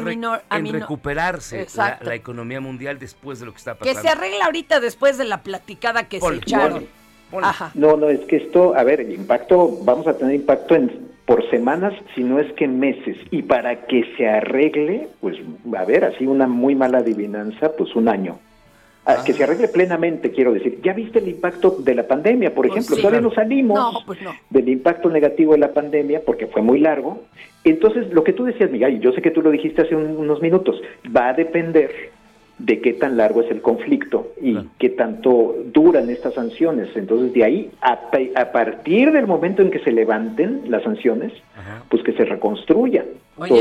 [0.51, 4.01] en, recuperarse la, economía mundial después de lo que está pasando?
[4.01, 6.87] Que se arregla ahorita después de la platicada que se echaron.
[7.75, 11.49] No, no, es que esto, a ver, el impacto, vamos a tener impacto en por
[11.51, 13.17] semanas, si no es que meses.
[13.31, 15.37] Y para que se arregle, pues,
[15.77, 18.39] a ver, así una muy mala adivinanza, pues un año.
[19.05, 20.81] Ah, que se arregle plenamente, quiero decir.
[20.83, 22.97] ¿Ya viste el impacto de la pandemia, por pues ejemplo?
[22.97, 24.19] Todavía no salimos pues
[24.51, 27.23] del impacto negativo de la pandemia porque fue muy largo.
[27.63, 30.43] Entonces, lo que tú decías, Miguel, y yo sé que tú lo dijiste hace unos
[30.43, 30.81] minutos,
[31.17, 32.11] va a depender
[32.59, 36.89] de qué tan largo es el conflicto y qué tanto duran estas sanciones.
[36.97, 41.33] Entonces, de ahí, a, a, partir del momento en que se levanten las sanciones,
[41.91, 43.05] pues que se reconstruya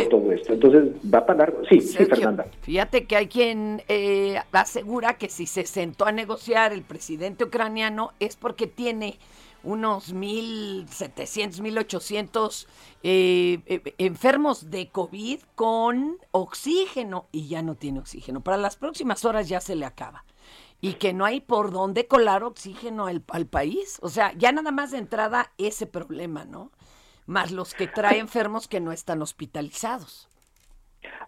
[0.10, 0.54] todo, esto.
[0.54, 1.64] Entonces, va para largo.
[1.70, 2.46] Sí, sí, Fernanda.
[2.62, 8.12] Fíjate que hay quien eh, asegura que si se sentó a negociar el presidente ucraniano
[8.20, 9.16] es porque tiene
[9.66, 12.68] unos 1.700, 1.800
[13.04, 18.42] eh, eh, enfermos de COVID con oxígeno y ya no tiene oxígeno.
[18.42, 20.24] Para las próximas horas ya se le acaba.
[20.82, 23.98] Y que no hay por dónde colar oxígeno al, al país.
[24.02, 26.72] O sea, ya nada más de entrada ese problema, ¿no?
[27.26, 30.30] Más los que trae enfermos que no están hospitalizados.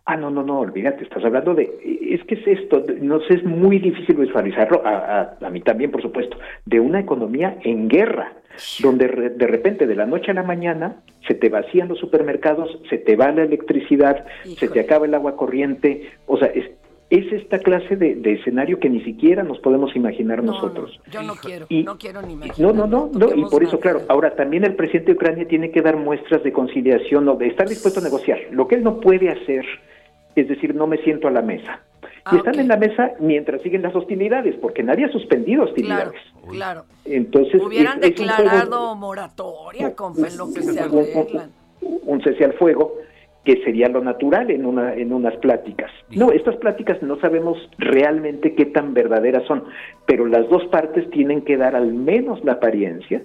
[0.05, 1.65] Ah, no, no, no, olvídate, estás hablando de,
[2.13, 6.01] es que es esto, no sé, es muy difícil visualizarlo, a, a, mí también, por
[6.01, 8.33] supuesto, de una economía en guerra,
[8.81, 12.97] donde de repente, de la noche a la mañana, se te vacían los supermercados, se
[12.97, 14.25] te va la electricidad,
[14.57, 16.65] se te acaba el agua corriente, o sea, es,
[17.09, 20.99] es esta clase de, escenario que ni siquiera nos podemos imaginar nosotros.
[21.11, 22.59] yo no quiero, no quiero ni imaginar.
[22.59, 25.71] No, no, no, no y por eso, claro, ahora también el presidente de Ucrania tiene
[25.71, 28.39] que dar muestras de conciliación o de estar dispuesto a negociar.
[28.51, 29.65] Lo que él no puede hacer
[30.41, 31.81] es decir, no me siento a la mesa.
[32.31, 36.19] Y ah, están en la mesa mientras siguen las hostilidades, porque nadie ha suspendido hostilidades.
[36.33, 36.85] Claro, claro.
[37.05, 41.51] Entonces, Hubieran declarado moratoria con lo que se arreglan.
[41.81, 42.95] Un cese al fuego
[43.43, 45.89] que sería lo natural en, una, en unas pláticas.
[46.09, 49.63] No, estas pláticas no sabemos realmente qué tan verdaderas son,
[50.05, 53.21] pero las dos partes tienen que dar al menos la apariencia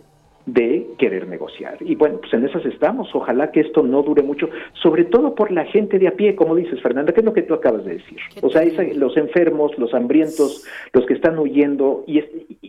[0.47, 1.77] de querer negociar.
[1.81, 3.09] Y bueno, pues en esas estamos.
[3.15, 4.49] Ojalá que esto no dure mucho,
[4.83, 7.43] sobre todo por la gente de a pie, como dices, Fernanda, que es lo que
[7.43, 8.19] tú acabas de decir.
[8.43, 8.63] O sea,
[8.95, 12.05] los enfermos, los hambrientos, los que están huyendo.
[12.07, 12.21] Y,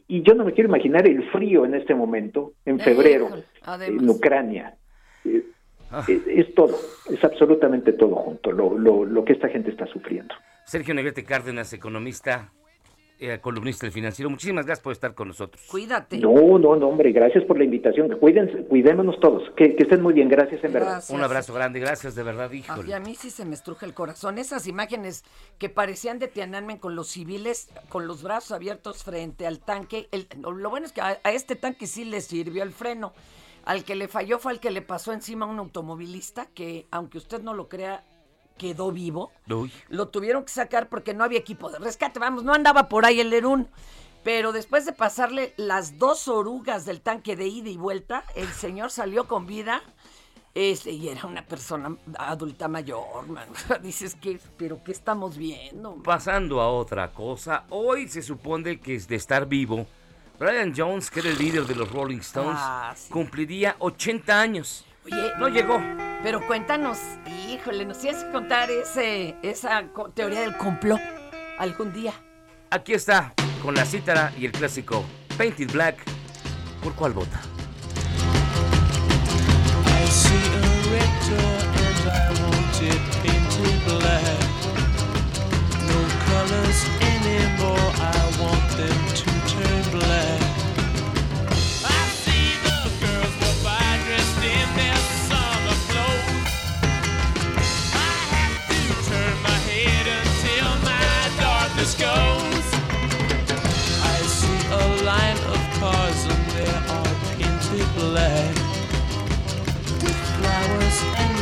[0.08, 3.30] y, yo no me quiero imaginar el frío en este momento, en febrero,
[3.82, 4.76] en Ucrania.
[5.92, 6.04] Ah.
[6.08, 6.76] es, todo,
[7.12, 10.34] es absolutamente todo junto, lo, lo, lo que esta gente está sufriendo.
[10.66, 12.52] Sergio Negrete Cárdenas, economista,
[13.19, 14.30] eh, columnista del financiero.
[14.30, 15.63] Muchísimas gracias por estar con nosotros.
[15.69, 16.17] Cuídate.
[16.17, 18.10] No, no, no, hombre, gracias por la invitación.
[18.19, 19.43] Cuídense, cuidémonos todos.
[19.56, 21.04] Que, estén muy bien, gracias en verdad.
[21.10, 22.84] Un abrazo grande, gracias de verdad, hijo.
[22.86, 24.38] Y a mí sí se me estruja el corazón.
[24.38, 25.23] Esas imágenes
[25.58, 30.10] que parecían de Tiananmen con los civiles con los brazos abiertos frente al tanque.
[30.41, 33.13] lo bueno es que a, a este tanque sí le sirvió el freno.
[33.65, 37.17] Al que le falló fue al que le pasó encima a un automovilista que, aunque
[37.17, 38.04] usted no lo crea,
[38.58, 39.32] quedó vivo.
[39.89, 42.20] Lo tuvieron que sacar porque no había equipo de rescate.
[42.20, 43.68] Vamos, no andaba por ahí el Lerún.
[44.24, 48.89] Pero después de pasarle las dos orugas del tanque de ida y vuelta, el señor
[48.89, 49.82] salió con vida.
[50.56, 53.50] Este, y era una persona adulta mayor, man.
[53.82, 55.96] Dices que, pero ¿qué estamos viendo?
[56.04, 59.88] Pasando a otra cosa, hoy se supone que es de estar vivo.
[60.39, 64.86] Brian Jones, que era el líder de los Rolling Stones, ah, cumpliría 80 años.
[65.06, 65.82] Oye, no llegó.
[66.24, 66.98] Pero cuéntanos,
[67.50, 71.02] híjole, nos tienes que contar ese, esa teoría del complot
[71.58, 72.13] algún día.
[72.70, 75.04] Aquí está, con la cítara y el clásico
[75.38, 75.98] Painted Black.
[76.82, 77.42] ¿Por cuál vota?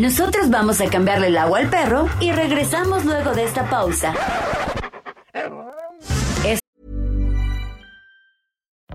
[0.00, 4.14] Nosotros vamos a cambiarle el agua al perro y regresamos luego de esta pausa.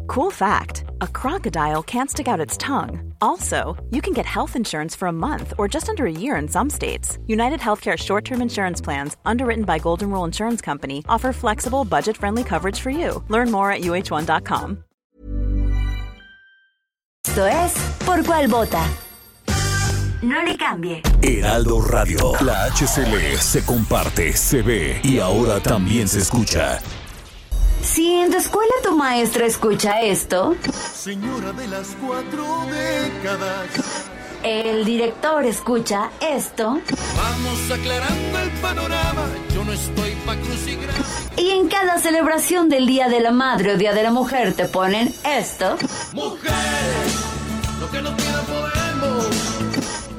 [0.08, 3.14] Cool fact a crocodile can't stick out its tongue.
[3.22, 6.48] Also, you can get health insurance for a month or just under a year in
[6.48, 7.20] some states.
[7.28, 12.18] United Healthcare short term insurance plans, underwritten by Golden Rule Insurance Company, offer flexible, budget
[12.18, 13.24] friendly coverage for you.
[13.30, 14.84] Learn more at uh1.com.
[17.28, 19.05] Esto es Por Cuál Vota.
[20.26, 21.04] No le cambie.
[21.22, 22.32] Heraldo Radio.
[22.42, 26.80] La HCL se comparte, se ve y ahora también se escucha.
[27.84, 30.56] Si en tu escuela tu maestra escucha esto,
[30.96, 33.68] Señora de las cuatro décadas.
[34.42, 36.80] el director escucha esto,
[37.16, 39.28] Vamos aclarando el panorama.
[39.54, 41.06] Yo no estoy pa' crucigrama.
[41.38, 44.66] y en cada celebración del Día de la Madre o Día de la Mujer te
[44.66, 45.78] ponen esto,
[46.14, 47.14] Mujeres,
[47.80, 48.85] lo que no podemos.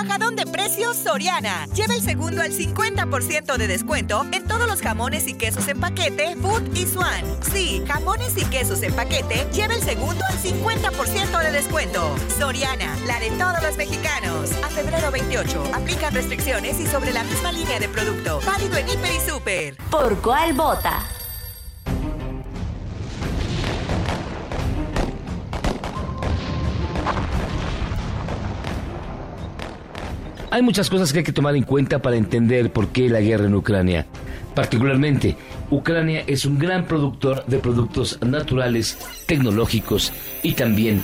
[0.00, 1.66] Bajadón de precios Soriana.
[1.74, 6.36] Lleva el segundo al 50% de descuento en todos los jamones y quesos en paquete,
[6.36, 7.24] Food y Swan.
[7.52, 12.14] Sí, jamones y quesos en paquete, lleva el segundo al 50% de descuento.
[12.38, 14.52] Soriana, la de todos los mexicanos.
[14.62, 18.40] A febrero 28, aplican restricciones y sobre la misma línea de producto.
[18.46, 19.76] Válido en Hiper y Super.
[19.90, 21.17] ¿Por cuál vota?
[30.50, 33.46] Hay muchas cosas que hay que tomar en cuenta para entender por qué la guerra
[33.46, 34.06] en Ucrania.
[34.54, 35.36] Particularmente,
[35.70, 41.02] Ucrania es un gran productor de productos naturales, tecnológicos y también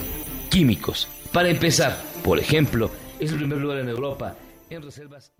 [0.48, 1.08] químicos.
[1.32, 4.34] Para empezar, por ejemplo, es el primer lugar en Europa
[4.70, 5.32] en reservas.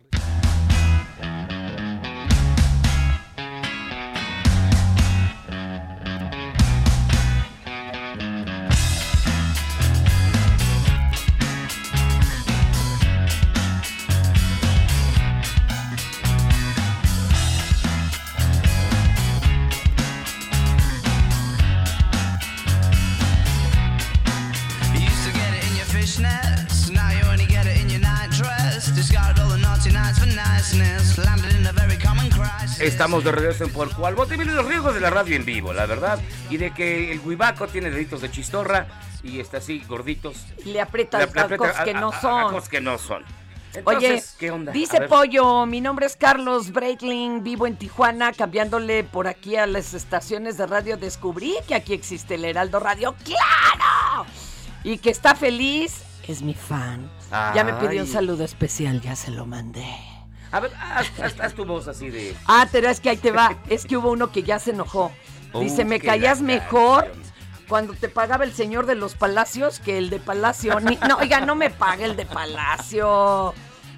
[32.95, 35.85] Estamos de regreso en Por Cual miren los riesgos de la radio en vivo, la
[35.85, 36.21] verdad.
[36.49, 38.87] Y de que el huibaco tiene deditos de chistorra
[39.25, 40.47] y está así gorditos.
[40.65, 42.63] Le aprieta Le las cosas aprieta que a- no a- a son.
[42.71, 43.25] que no son.
[43.85, 44.71] Oye, ¿qué onda?
[44.71, 45.01] Dice.
[45.09, 50.57] Pollo, mi nombre es Carlos Breitling, vivo en Tijuana, cambiándole por aquí a las estaciones
[50.57, 54.25] de radio, descubrí que aquí existe el Heraldo Radio, ¡claro!
[54.85, 57.11] Y que está feliz, es mi fan.
[57.57, 59.85] Ya me pidió un saludo especial, ya se lo mandé.
[60.55, 62.37] A ver, haz, haz- haz tu voz así de...
[62.47, 65.11] Ah, pero es que ahí te va, es que hubo uno que ya se enojó.
[65.61, 67.13] Dice, Uh, me la mejor
[67.69, 70.79] cuando te pagaba el señor de los palacios que el de Palacio.
[70.81, 73.53] Ni- no, oiga, no me paga el de Palacio.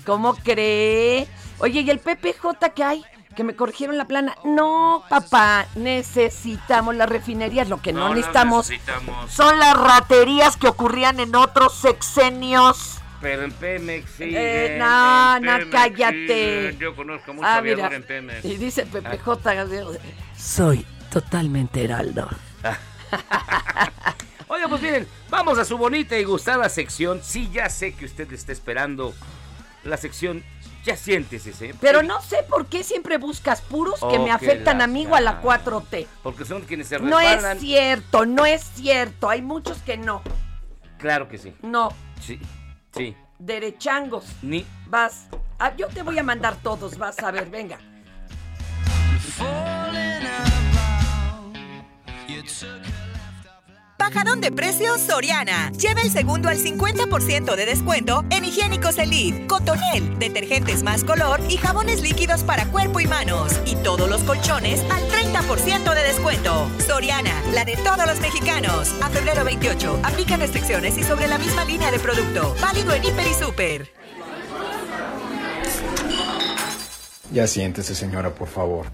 [0.07, 1.29] ¿Cómo cree?
[1.59, 3.05] Oye, ¿y el PPJ que hay?
[3.35, 4.35] Que me corrigieron la plana.
[4.45, 7.69] No, papá, necesitamos las refinerías.
[7.69, 9.31] Lo que no, No, no necesitamos necesitamos.
[9.31, 13.01] son las raterías que ocurrían en otros sexenios.
[13.27, 14.31] Pero en Pemex sí.
[14.37, 16.71] Eh, no, no, Pemex cállate.
[16.71, 18.45] sí, Yo conozco mucho Ah, aviador mira, en Pemex.
[18.45, 19.51] y dice PPJ,
[20.39, 22.29] soy totalmente heraldo.
[24.47, 27.21] Oiga, pues miren, vamos a su bonita y gustada sección.
[27.21, 29.13] Sí, ya sé que usted está esperando
[29.83, 30.45] la sección.
[30.85, 31.75] Ya siéntese, señor.
[31.81, 35.21] Pero no sé por qué siempre buscas puros que me afectan a mí o a
[35.21, 35.81] la lástima.
[35.83, 36.07] 4T.
[36.23, 37.57] Porque son quienes se No resbalan.
[37.57, 39.29] es cierto, no es cierto.
[39.29, 40.23] Hay muchos que no.
[40.99, 41.53] Claro que sí.
[41.63, 41.89] No,
[42.21, 42.39] Sí,
[42.97, 43.17] sí.
[43.39, 44.27] derechangos.
[44.43, 44.67] Ni.
[44.87, 45.29] Vas.
[45.59, 47.79] Ah, yo te voy a mandar todos, vas a ver, venga.
[53.99, 55.73] Bajadón de precios Soriana.
[55.73, 61.57] Lleva el segundo al 50% de descuento en higiénicos Elite, Cotonel, detergentes más color y
[61.57, 63.53] jabones líquidos para cuerpo y manos.
[63.65, 66.69] Y todos los colchones al 30% de descuento.
[66.87, 68.95] Soriana, la de todos los mexicanos.
[69.03, 72.55] A febrero 28, aplica restricciones y sobre la misma línea de producto.
[72.61, 73.93] Válido en Hiper y Super.
[77.33, 78.87] Ya siéntese, señora, por favor.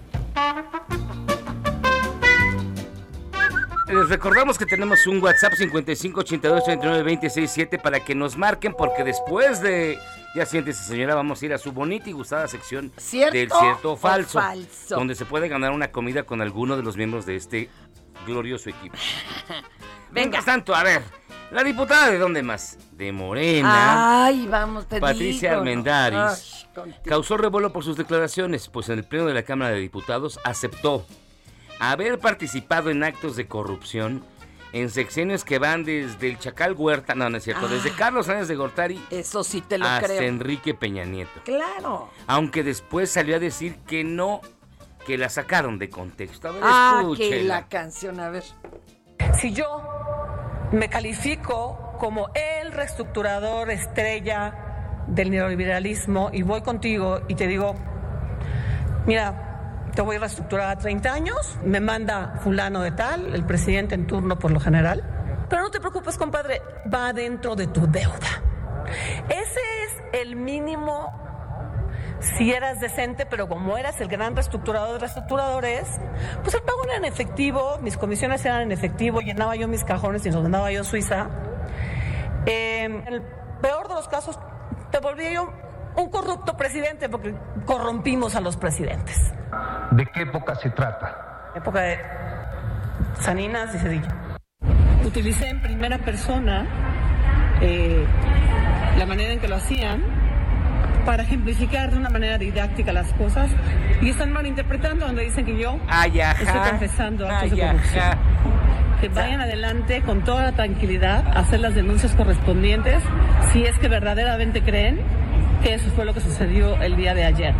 [3.93, 9.99] Les recordamos que tenemos un WhatsApp 5582392067 para que nos marquen porque después de
[10.35, 13.91] ya siéntese señora vamos a ir a su bonita y gustada sección ¿Cierto del cierto
[13.91, 14.95] o falso, falso?
[14.95, 17.69] donde se puede ganar una comida con alguno de los miembros de este
[18.25, 18.95] glorioso equipo.
[20.11, 21.03] Venga tanto, a ver,
[21.51, 22.79] la diputada de dónde más?
[22.93, 24.25] De Morena.
[24.25, 25.83] Ay, vamos, te Patricia digo,
[27.05, 31.05] causó revuelo por sus declaraciones, pues en el pleno de la Cámara de Diputados aceptó
[31.91, 34.23] haber participado en actos de corrupción
[34.71, 37.95] en sexenios que van desde el Chacal Huerta, no, no es cierto, desde Ah.
[37.97, 40.21] Carlos Sáenz de Gortari Eso sí te lo hasta creo.
[40.23, 41.41] Enrique Peña Nieto.
[41.45, 42.09] Claro.
[42.25, 44.41] Aunque después salió a decir que no,
[45.05, 46.47] que la sacaron de contexto.
[46.47, 48.43] A ver, Ah, que la canción, a ver.
[49.39, 49.83] Si yo
[50.71, 57.75] me califico como el reestructurador estrella del neoliberalismo y voy contigo y te digo,
[59.05, 59.42] mira,
[59.95, 64.07] te voy a reestructurar a 30 años, me manda fulano de tal, el presidente en
[64.07, 65.03] turno por lo general,
[65.49, 68.41] pero no te preocupes, compadre, va dentro de tu deuda.
[69.29, 71.19] Ese es el mínimo
[72.19, 75.87] si eras decente, pero como eras el gran reestructurador de reestructuradores,
[76.41, 80.25] pues el pago era en efectivo, mis comisiones eran en efectivo, llenaba yo mis cajones
[80.25, 81.29] y los mandaba yo a Suiza.
[82.45, 83.21] Eh, en el
[83.61, 84.39] peor de los casos,
[84.91, 85.62] te volví yo
[85.95, 87.33] un corrupto presidente porque
[87.65, 89.33] corrompimos a los presidentes.
[89.91, 91.51] ¿De qué época se trata?
[91.55, 91.99] Época de
[93.19, 94.07] Saninas y Cedillo.
[95.05, 96.65] Utilicé en primera persona
[97.61, 98.05] eh,
[98.97, 100.01] la manera en que lo hacían
[101.05, 103.51] para ejemplificar de una manera didáctica las cosas
[104.01, 108.03] y están malinterpretando donde dicen que yo Ay, estoy confesando actos de corrupción.
[108.03, 108.17] ajá.
[109.01, 113.03] Que vayan adelante con toda la tranquilidad a hacer las denuncias correspondientes
[113.51, 115.01] si es que verdaderamente creen
[115.65, 117.53] eso fue lo que sucedió el día de ayer.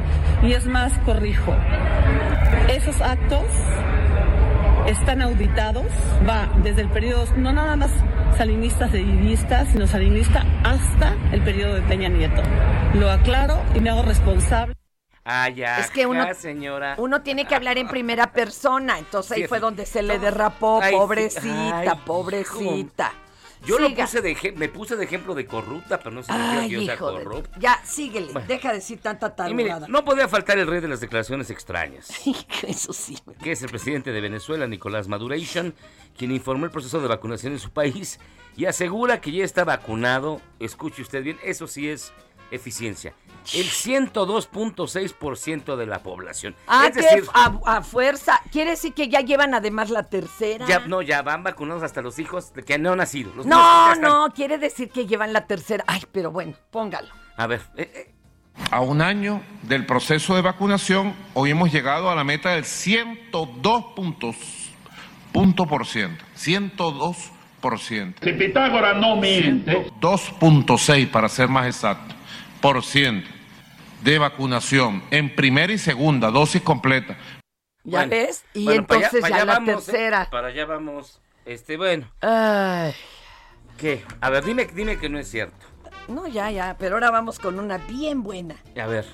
[0.44, 1.56] Y es más, corrijo,
[2.70, 3.46] esos actos
[4.88, 5.86] están auditados,
[6.28, 7.92] va desde el periodo, no nada más
[8.38, 9.04] salinistas de
[9.72, 12.42] sino salinista hasta el periodo de Peña Nieto.
[12.96, 14.76] Lo aclaro y me hago responsable.
[15.26, 16.96] Ay, Es que uno, señora.
[16.98, 19.62] uno tiene que hablar en primera persona, entonces ahí fue sí.
[19.62, 20.98] donde se le derrapó, Ay, sí.
[20.98, 23.14] pobrecita, Ay, pobrecita.
[23.66, 26.82] Yo lo puse de me puse de ejemplo de corrupta, pero no significa que yo
[26.84, 27.60] sea de- corrupta.
[27.60, 28.48] Ya, síguele, Bueno.
[28.48, 29.88] deja de decir tanta tarugada.
[29.88, 32.10] no podía faltar el rey de las declaraciones extrañas.
[32.68, 33.18] Eso sí.
[33.42, 35.74] Que es el presidente de Venezuela, Nicolás Maduration,
[36.18, 38.20] quien informó el proceso de vacunación en su país
[38.58, 40.42] y asegura que ya está vacunado.
[40.60, 42.12] Escuche usted bien, eso sí es
[42.52, 43.14] eficiencia.
[43.54, 46.56] El 102.6% de la población.
[46.68, 48.40] Ah, es que decir, a, a fuerza.
[48.52, 50.66] Quiere decir que ya llevan además la tercera.
[50.66, 53.34] ya, no, ya van vacunados hasta los hijos que no han nacido.
[53.36, 55.84] Los no, están- no, quiere decir que llevan la tercera.
[55.88, 57.10] Ay, pero bueno, póngalo.
[57.36, 58.14] A ver, eh, eh,
[58.72, 63.84] A un año del proceso de vacunación, hoy hemos llegado a la meta del 102
[63.96, 64.36] puntos,
[65.34, 66.24] punto por ciento.
[66.36, 67.18] 102
[67.60, 68.22] por ciento.
[68.24, 69.90] Si Pitágoras no miente.
[70.00, 72.14] 2.6 para ser más exacto,
[72.82, 73.30] ciento
[74.04, 77.18] de vacunación en primera y segunda dosis completa.
[77.86, 78.44] ¿Ya Bueno, ves?
[78.54, 79.74] Y bueno, para allá- entonces para ya allá la vamos, ¿eh?
[79.92, 80.28] tercera.
[80.32, 81.20] Para allá vamos.
[81.46, 82.10] Este, bueno.
[82.22, 82.94] Ay.
[83.78, 84.04] ¿Qué?
[84.22, 85.66] A ver, dime, dime que no es cierto.
[86.08, 88.56] No, ya, ya, pero ahora vamos con una bien buena.
[88.82, 89.06] A ver.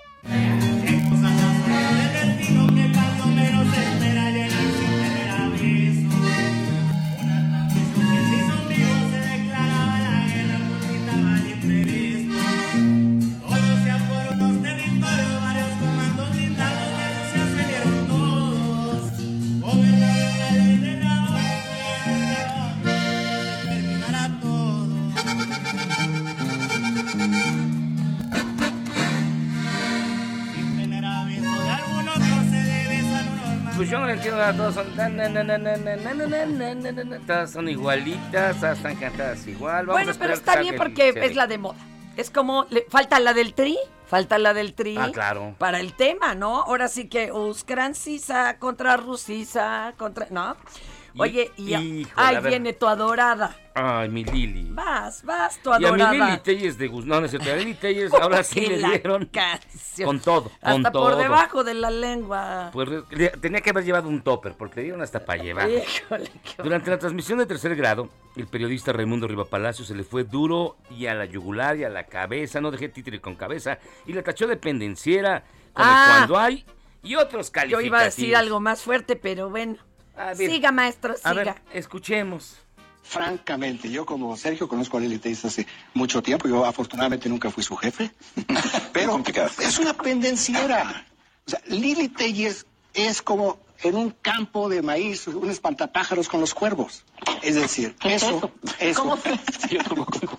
[34.40, 39.86] Na, na, Todas son igualitas, todas están cantadas igual.
[39.86, 41.80] Vamos Bueno, pero está bien porque es la de moda.
[42.18, 43.78] Es como, le falta la del tri,
[44.10, 44.98] Falta la del tri.
[44.98, 45.54] Ah, claro.
[45.60, 46.64] Para el tema, ¿no?
[46.64, 50.26] Ahora sí que Uskrancisá contra Rusisa, contra.
[50.32, 50.58] ¿No?
[51.18, 51.74] Oye, y.
[51.76, 53.56] híjole, ahí viene tu adorada.
[53.74, 54.68] Ay, mi Lili.
[54.72, 56.44] Vas, vas, tu Y a mi Lili adorada.
[56.44, 57.06] Telles de Gus.
[57.06, 57.52] No, no es cierto.
[57.52, 60.06] A Lili Telles ahora sí le la dieron canción.
[60.08, 61.04] con todo, con Hasta todo.
[61.10, 62.70] por debajo de la lengua.
[62.74, 65.70] Pues le- tenía que haber llevado un topper, porque le dieron hasta para llevar.
[65.70, 70.24] Híjole, qué Durante la transmisión de tercer grado, el periodista Raimundo Rivapalacio se le fue
[70.24, 74.14] duro y a la yugular y a la cabeza, no dejé títere con cabeza, y
[74.14, 75.44] le tachó de pendenciera,
[75.74, 76.06] como Ah.
[76.18, 76.66] cuando hay,
[77.02, 77.86] y otros Yo calificativos.
[77.86, 79.78] iba a decir algo más fuerte, pero bueno.
[80.34, 80.50] Ver.
[80.50, 81.30] Siga, maestro, siga.
[81.30, 82.58] A ver, escuchemos.
[83.04, 85.66] Francamente, yo como Sergio conozco a Lili Telles hace
[85.96, 86.48] mucho tiempo.
[86.48, 88.12] Yo afortunadamente nunca fui su jefe.
[88.94, 89.22] Pero
[89.60, 91.08] es una pendenciera.
[91.48, 96.54] O sea, Lili Telles es como en un campo de maíz, un espantapájaros con los
[96.54, 97.04] cuervos.
[97.42, 99.18] Es decir, eso, eso.
[99.70, 100.38] Yo tampoco.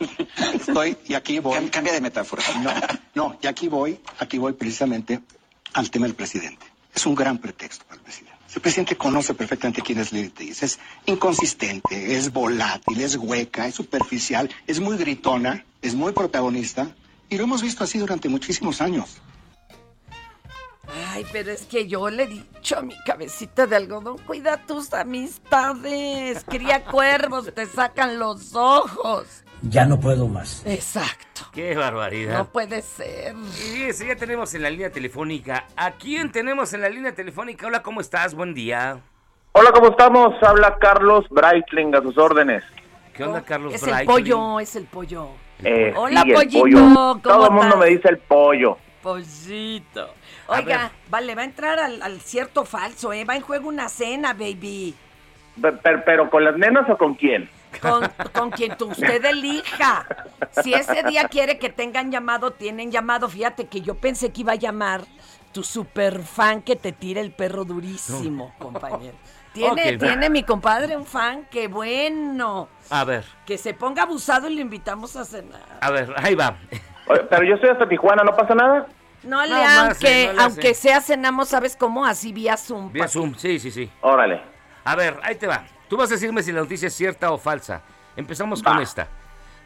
[0.55, 1.69] Estoy, y aquí voy.
[1.71, 2.43] Cambia de metáfora.
[2.63, 5.21] No, no, y aquí voy, aquí voy precisamente
[5.73, 6.67] al tema del presidente.
[6.95, 8.30] Es un gran pretexto para el presidente.
[8.55, 10.63] El presidente conoce perfectamente quién es Lili Telles.
[10.63, 16.89] Es inconsistente, es volátil, es hueca, es superficial, es muy gritona, es muy protagonista.
[17.29, 19.21] Y lo hemos visto así durante muchísimos años.
[21.13, 24.93] Ay, pero es que yo le he dicho a mi cabecita de algodón, cuida tus
[24.93, 29.27] amistades, cría cuervos, te sacan los ojos.
[29.63, 30.65] Ya no puedo más.
[30.67, 31.43] Exacto.
[31.53, 32.39] Qué barbaridad.
[32.39, 33.35] No puede ser.
[33.37, 35.67] Y fíjese, ya tenemos en la línea telefónica.
[35.77, 37.67] ¿A quién tenemos en la línea telefónica?
[37.67, 38.35] Hola, ¿cómo estás?
[38.35, 39.01] Buen día.
[39.53, 40.35] Hola, ¿cómo estamos?
[40.43, 42.65] Habla Carlos Breitling a sus órdenes.
[43.15, 45.29] ¿Qué onda, Carlos Es el pollo, es el pollo.
[45.63, 46.79] Eh, Hola, sí, el pollito, pollo.
[46.79, 48.79] ¿cómo Todo el mundo me dice el pollo.
[49.03, 50.15] Pollito.
[50.47, 53.25] Oiga, vale, va a entrar al, al cierto falso, ¿eh?
[53.25, 54.95] Va en juego una cena, baby.
[55.61, 57.49] Pe- per- ¿Pero con las nenas o con quién?
[57.81, 60.07] Con, con quien tú- usted elija.
[60.63, 63.29] Si ese día quiere que tengan llamado, tienen llamado.
[63.29, 65.03] Fíjate que yo pensé que iba a llamar
[65.53, 69.17] tu super fan que te tira el perro durísimo, compañero.
[69.53, 72.69] Tiene, tiene mi compadre un fan que bueno.
[72.91, 75.79] A ver, Que se ponga abusado y lo invitamos a cenar.
[75.81, 76.57] a ver, ahí va.
[77.09, 78.87] Oye, Pero yo estoy hasta Tijuana, ¿no pasa nada?
[79.25, 80.41] No le, No, aunque, no le hace.
[80.41, 82.07] aunque sea cenamos, ¿sabes cómo?
[82.07, 82.93] Así vía Zoom.
[82.93, 83.91] Vía Zoom, sí, sí, sí.
[84.03, 84.41] Órale.
[84.85, 85.65] A ver, ahí te va.
[85.91, 87.83] Tú vas a decirme si la noticia es cierta o falsa.
[88.15, 89.09] Empezamos con esta.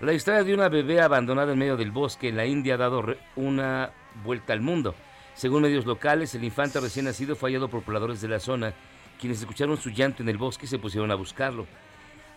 [0.00, 3.04] La historia de una bebé abandonada en medio del bosque en la India ha dado
[3.36, 3.90] una
[4.24, 4.94] vuelta al mundo.
[5.34, 8.72] Según medios locales, el infante recién nacido fue hallado por pobladores de la zona,
[9.20, 11.66] quienes escucharon su llanto en el bosque y se pusieron a buscarlo.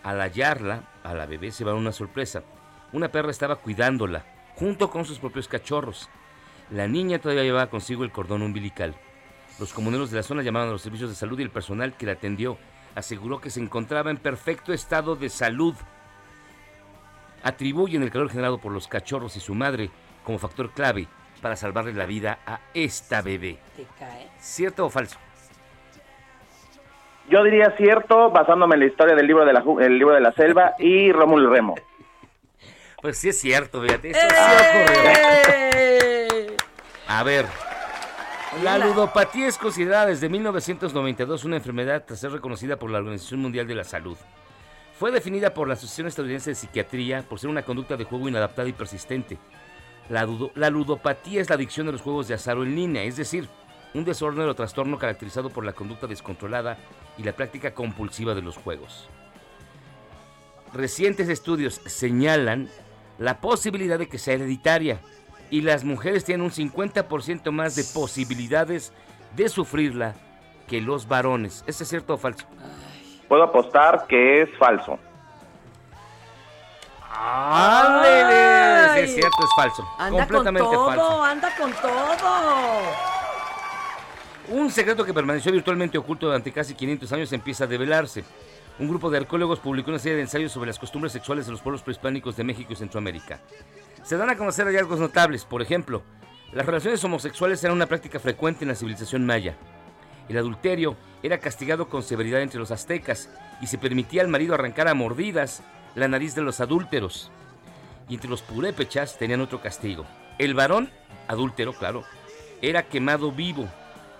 [0.02, 2.42] Al hallarla, a la bebé se va una sorpresa.
[2.92, 4.26] Una perra estaba cuidándola,
[4.56, 6.10] junto con sus propios cachorros.
[6.70, 8.94] La niña todavía llevaba consigo el cordón umbilical.
[9.58, 12.04] Los comuneros de la zona llamaron a los servicios de salud y el personal que
[12.04, 12.58] la atendió
[12.94, 15.74] aseguró que se encontraba en perfecto estado de salud.
[17.42, 19.90] Atribuyen el calor generado por los cachorros y su madre
[20.24, 21.06] como factor clave
[21.40, 23.58] para salvarle la vida a esta bebé.
[23.76, 24.28] Te cae.
[24.38, 25.18] ¿Cierto o falso?
[27.30, 30.32] Yo diría cierto, basándome en la historia del libro de la, el libro de la
[30.32, 31.74] selva y Rómulo Remo.
[33.00, 34.10] Pues sí es cierto, fíjate.
[34.10, 34.36] Eso sí
[34.82, 36.56] ocurrió.
[37.06, 37.46] A ver.
[38.62, 43.66] La ludopatía es considerada desde 1992 una enfermedad tras ser reconocida por la Organización Mundial
[43.68, 44.16] de la Salud.
[44.98, 48.68] Fue definida por la Asociación Estadounidense de Psiquiatría por ser una conducta de juego inadaptada
[48.68, 49.38] y persistente.
[50.08, 53.04] La, ludo- la ludopatía es la adicción de los juegos de azar o en línea,
[53.04, 53.48] es decir,
[53.94, 56.78] un desorden o trastorno caracterizado por la conducta descontrolada
[57.16, 59.08] y la práctica compulsiva de los juegos.
[60.72, 62.68] Recientes estudios señalan
[63.18, 65.00] la posibilidad de que sea hereditaria
[65.50, 68.92] y las mujeres tienen un 50% más de posibilidades
[69.36, 70.14] de sufrirla
[70.66, 71.64] que los varones.
[71.66, 72.46] ¿Esto es cierto o falso?
[73.28, 74.98] Puedo apostar que es falso.
[77.10, 78.94] ¡Ándele!
[78.94, 79.88] Sí, es cierto, es falso.
[79.98, 81.22] Anda Completamente con todo, falso.
[81.24, 82.80] anda con todo.
[84.50, 88.24] Un secreto que permaneció virtualmente oculto durante casi 500 años empieza a develarse.
[88.78, 91.60] Un grupo de arqueólogos publicó una serie de ensayos sobre las costumbres sexuales de los
[91.60, 93.40] pueblos prehispánicos de México y Centroamérica.
[94.04, 96.02] Se dan a conocer hallazgos notables, por ejemplo,
[96.52, 99.56] las relaciones homosexuales eran una práctica frecuente en la civilización maya.
[100.28, 103.28] El adulterio era castigado con severidad entre los aztecas
[103.60, 105.62] y se permitía al marido arrancar a mordidas
[105.94, 107.30] la nariz de los adúlteros.
[108.08, 110.06] Y entre los purépechas tenían otro castigo.
[110.38, 110.90] El varón,
[111.26, 112.04] adúltero, claro,
[112.62, 113.68] era quemado vivo,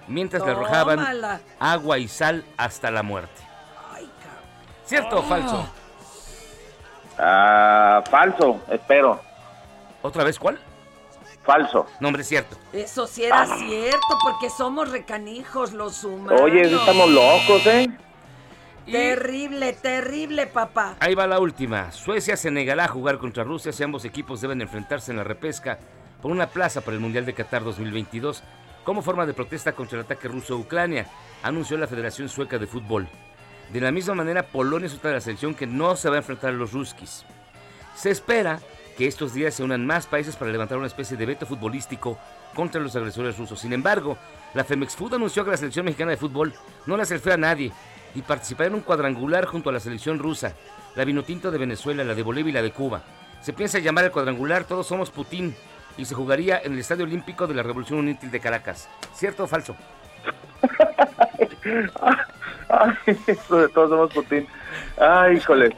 [0.06, 3.47] mientras le arrojaban agua y sal hasta la muerte.
[4.88, 5.68] ¿Cierto o falso?
[7.18, 9.20] Ah, falso, espero.
[10.00, 10.58] ¿Otra vez cuál?
[11.44, 11.84] Falso.
[12.00, 12.56] Nombre cierto.
[12.72, 16.40] Eso sí era cierto, porque somos recanijos los humanos.
[16.40, 17.90] Oye, estamos locos, ¿eh?
[18.90, 20.96] Terrible, terrible, papá.
[21.00, 21.92] Ahí va la última.
[21.92, 25.78] Suecia se negará a jugar contra Rusia si ambos equipos deben enfrentarse en la repesca
[26.22, 28.42] por una plaza para el Mundial de Qatar 2022
[28.84, 31.06] como forma de protesta contra el ataque ruso a Ucrania,
[31.42, 33.06] anunció la Federación Sueca de Fútbol.
[33.72, 36.18] De la misma manera, Polonia es otra de la selección que no se va a
[36.18, 37.24] enfrentar a los ruskis.
[37.94, 38.60] Se espera
[38.96, 42.18] que estos días se unan más países para levantar una especie de veto futbolístico
[42.54, 43.60] contra los agresores rusos.
[43.60, 44.16] Sin embargo,
[44.54, 46.54] la Femex Food anunció que la selección mexicana de fútbol
[46.86, 47.70] no hace feo a nadie
[48.14, 50.54] y participará en un cuadrangular junto a la selección rusa,
[50.96, 53.02] la Vinotinto de Venezuela, la de Bolivia y la de Cuba.
[53.42, 55.54] Se piensa llamar el cuadrangular Todos Somos Putin
[55.96, 58.88] y se jugaría en el Estadio Olímpico de la Revolución Unida de Caracas.
[59.14, 59.76] ¿Cierto o falso?
[62.68, 64.46] Ay, eso de todos somos Putin.
[65.00, 65.74] Ay, híjole.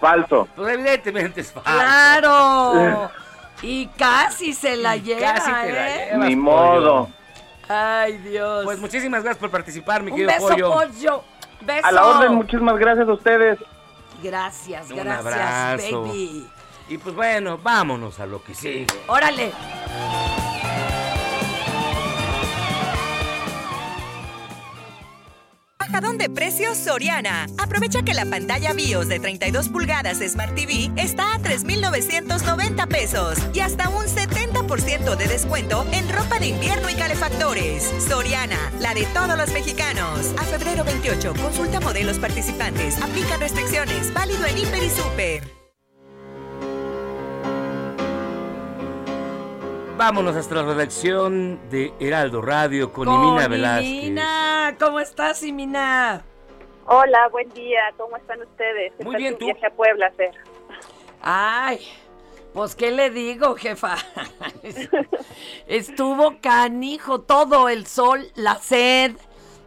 [0.00, 0.46] Falso.
[0.54, 1.68] Pues evidentemente es falso.
[1.70, 3.10] ¡Claro!
[3.60, 6.08] Y casi se la lleva, casi te la ¿eh?
[6.12, 6.42] llevas, Ni pollo.
[6.44, 7.10] modo.
[7.68, 8.64] Ay, Dios.
[8.64, 10.72] Pues muchísimas gracias por participar, mi Un querido beso, pollo.
[10.72, 11.24] pollo.
[11.62, 11.86] Beso.
[11.88, 13.58] A la orden, muchísimas gracias a ustedes.
[14.22, 16.02] Gracias, Un gracias, abrazo.
[16.04, 16.48] baby.
[16.88, 18.86] Y pues bueno, vámonos a lo que sigue.
[19.08, 19.50] Órale.
[25.98, 27.48] Bajadón de precios Soriana.
[27.58, 33.58] Aprovecha que la pantalla BIOS de 32 pulgadas Smart TV está a 3,990 pesos y
[33.58, 37.92] hasta un 70% de descuento en ropa de invierno y calefactores.
[38.08, 40.32] Soriana, la de todos los mexicanos.
[40.38, 42.96] A febrero 28, consulta modelos participantes.
[43.02, 44.14] Aplica restricciones.
[44.14, 45.57] Válido en Hiper y Super.
[49.98, 53.88] Vámonos hasta la redacción de Heraldo Radio con, Con Imina Velázquez.
[53.88, 54.76] Imina.
[54.78, 56.22] ¿Cómo estás, Imina?
[56.86, 57.80] Hola, buen día.
[57.96, 58.92] ¿Cómo están ustedes?
[59.02, 59.46] Muy bien, ¿tú?
[59.46, 60.30] viaje a Puebla, Fer.
[61.20, 61.80] Ay,
[62.54, 63.96] pues qué le digo, jefa.
[65.66, 69.16] Estuvo canijo todo el sol, la sed.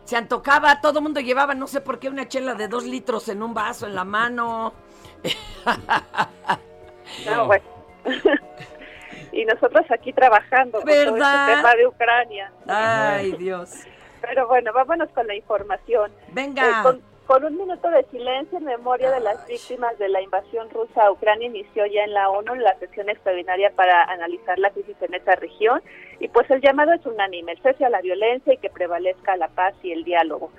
[0.05, 3.27] Se antocaba, todo el mundo llevaba, no sé por qué, una chela de dos litros
[3.27, 4.71] en un vaso en la mano.
[7.25, 7.65] No, bueno.
[9.31, 11.49] y nosotros aquí trabajando con todo ¿Verdad?
[11.49, 12.51] este tema de Ucrania.
[12.67, 13.85] Ay, Dios.
[14.21, 16.11] Pero bueno, vámonos con la información.
[16.31, 16.67] Venga.
[16.67, 20.69] Eh, con, con un minuto de silencio en memoria de las víctimas de la invasión
[20.69, 24.95] rusa a Ucrania inició ya en la ONU la sesión extraordinaria para analizar la crisis
[25.01, 25.81] en esa región
[26.19, 29.47] y pues el llamado es unánime, el cese a la violencia y que prevalezca la
[29.47, 30.51] paz y el diálogo.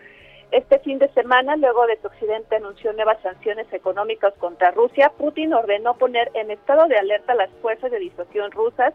[0.53, 5.55] Este fin de semana, luego de que Occidente anunció nuevas sanciones económicas contra Rusia, Putin
[5.55, 8.93] ordenó poner en estado de alerta las fuerzas de disuasión rusas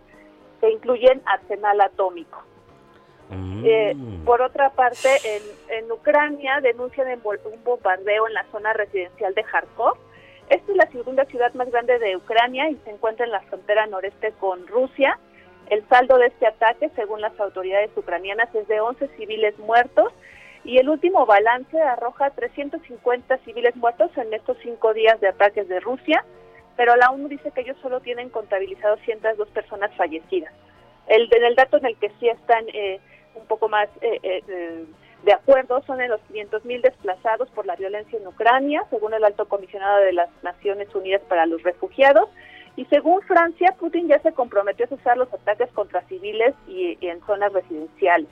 [0.62, 2.44] que incluyen arsenal atómico.
[3.64, 9.44] Eh, por otra parte, en, en Ucrania denuncian un bombardeo en la zona residencial de
[9.44, 9.98] Kharkov.
[10.50, 13.88] Esta es la segunda ciudad más grande de Ucrania y se encuentra en la frontera
[13.88, 15.18] noreste con Rusia.
[15.72, 20.14] El saldo de este ataque, según las autoridades ucranianas, es de 11 civiles muertos
[20.68, 25.80] y el último balance arroja 350 civiles muertos en estos cinco días de ataques de
[25.80, 26.26] Rusia,
[26.76, 30.54] pero la ONU dice que ellos solo tienen contabilizados 102 personas fallecidas.
[31.08, 33.00] El, en el dato en el que sí están eh,
[33.36, 34.86] un poco más eh, eh, eh,
[35.24, 39.48] de acuerdo son en los 500.000 desplazados por la violencia en Ucrania, según el alto
[39.48, 42.30] comisionado de las Naciones Unidas para los Refugiados.
[42.76, 47.08] Y según Francia, Putin ya se comprometió a cesar los ataques contra civiles y, y
[47.08, 48.30] en zonas residenciales.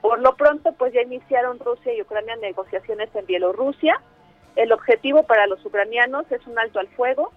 [0.00, 4.00] Por lo pronto, pues ya iniciaron Rusia y Ucrania negociaciones en Bielorrusia.
[4.56, 7.32] El objetivo para los ucranianos es un alto al fuego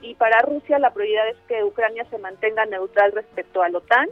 [0.00, 4.08] y para Rusia la prioridad es que Ucrania se mantenga neutral respecto a la OTAN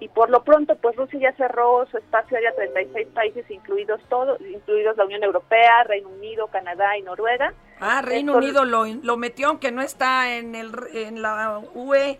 [0.00, 4.00] y por lo pronto pues Rusia ya cerró su espacio aéreo a 36 países incluidos
[4.08, 7.52] todos incluidos la Unión Europea, Reino Unido, Canadá y Noruega.
[7.80, 11.60] Ah, Reino Unido lo, lo metió aunque no está en, el, en la.
[11.74, 12.18] UE.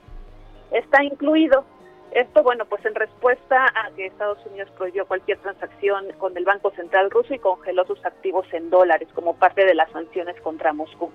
[0.70, 1.64] está incluido.
[2.12, 6.72] Esto, bueno, pues en respuesta a que Estados Unidos prohibió cualquier transacción con el Banco
[6.72, 11.10] Central ruso y congeló sus activos en dólares como parte de las sanciones contra Moscú.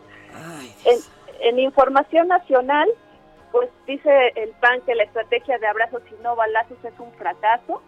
[0.85, 0.99] En,
[1.41, 2.89] en información nacional,
[3.51, 7.81] pues dice el PAN que la estrategia de abrazos y no balazos es un fracaso.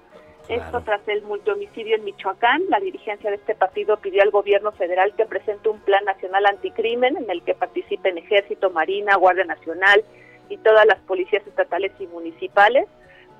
[0.49, 5.13] Esto tras el multihomicidio en Michoacán, la dirigencia de este partido pidió al gobierno federal
[5.15, 10.05] que presente un plan nacional anticrimen en el que participen ejército, marina, guardia nacional
[10.49, 12.87] y todas las policías estatales y municipales,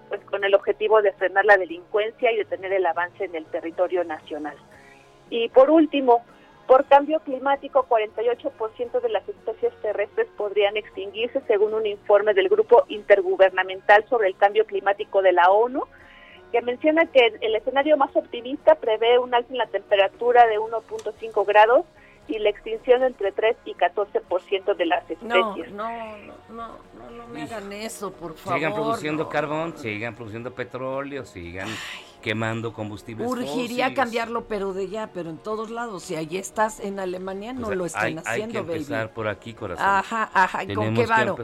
[0.09, 4.03] pues con el objetivo de frenar la delincuencia y detener el avance en el territorio
[4.03, 4.55] nacional.
[5.29, 6.23] Y por último,
[6.67, 12.83] por cambio climático, 48% de las especies terrestres podrían extinguirse, según un informe del Grupo
[12.89, 15.83] Intergubernamental sobre el Cambio Climático de la ONU,
[16.51, 21.45] que menciona que el escenario más optimista prevé un alto en la temperatura de 1.5
[21.45, 21.85] grados
[22.27, 25.71] y la extinción entre 3 y 14% de las especies.
[25.71, 26.67] No, no, no,
[26.99, 28.57] no, no, me hagan eso, por favor.
[28.59, 29.29] Sigan produciendo no.
[29.29, 31.69] carbón, sigan produciendo petróleo, sigan
[32.21, 33.93] quemando combustibles Urgiría fósiles.
[33.95, 36.03] cambiarlo, pero de ya, pero en todos lados.
[36.03, 39.15] Si allí estás en Alemania, no Pues lo están hay, hay haciendo, que empezar baby.
[39.15, 39.85] por aquí, corazón.
[39.87, 40.63] Ajá, ajá.
[40.63, 41.37] ¿y ¿Con qué varo?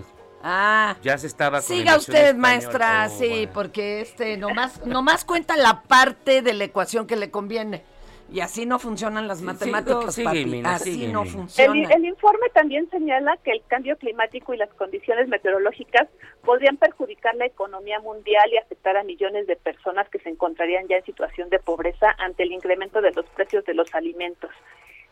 [0.46, 0.98] Ah.
[1.02, 2.40] Ya se estaba con Siga usted, española.
[2.40, 3.52] maestra, Oh, sí, bueno.
[3.54, 7.86] porque este nomás, nomás cuenta la parte de la ecuación que le conviene.
[8.32, 10.46] Y así no funcionan las matemáticas, sigue, papi.
[10.46, 11.48] Mina, así no Mina.
[11.58, 16.08] El, el informe también señala que el cambio climático y las condiciones meteorológicas
[16.44, 20.98] podrían perjudicar la economía mundial y afectar a millones de personas que se encontrarían ya
[20.98, 24.50] en situación de pobreza ante el incremento de los precios de los alimentos.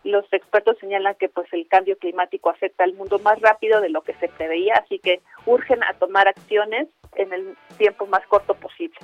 [0.03, 4.01] Los expertos señalan que pues el cambio climático afecta al mundo más rápido de lo
[4.01, 8.97] que se preveía, así que urgen a tomar acciones en el tiempo más corto posible.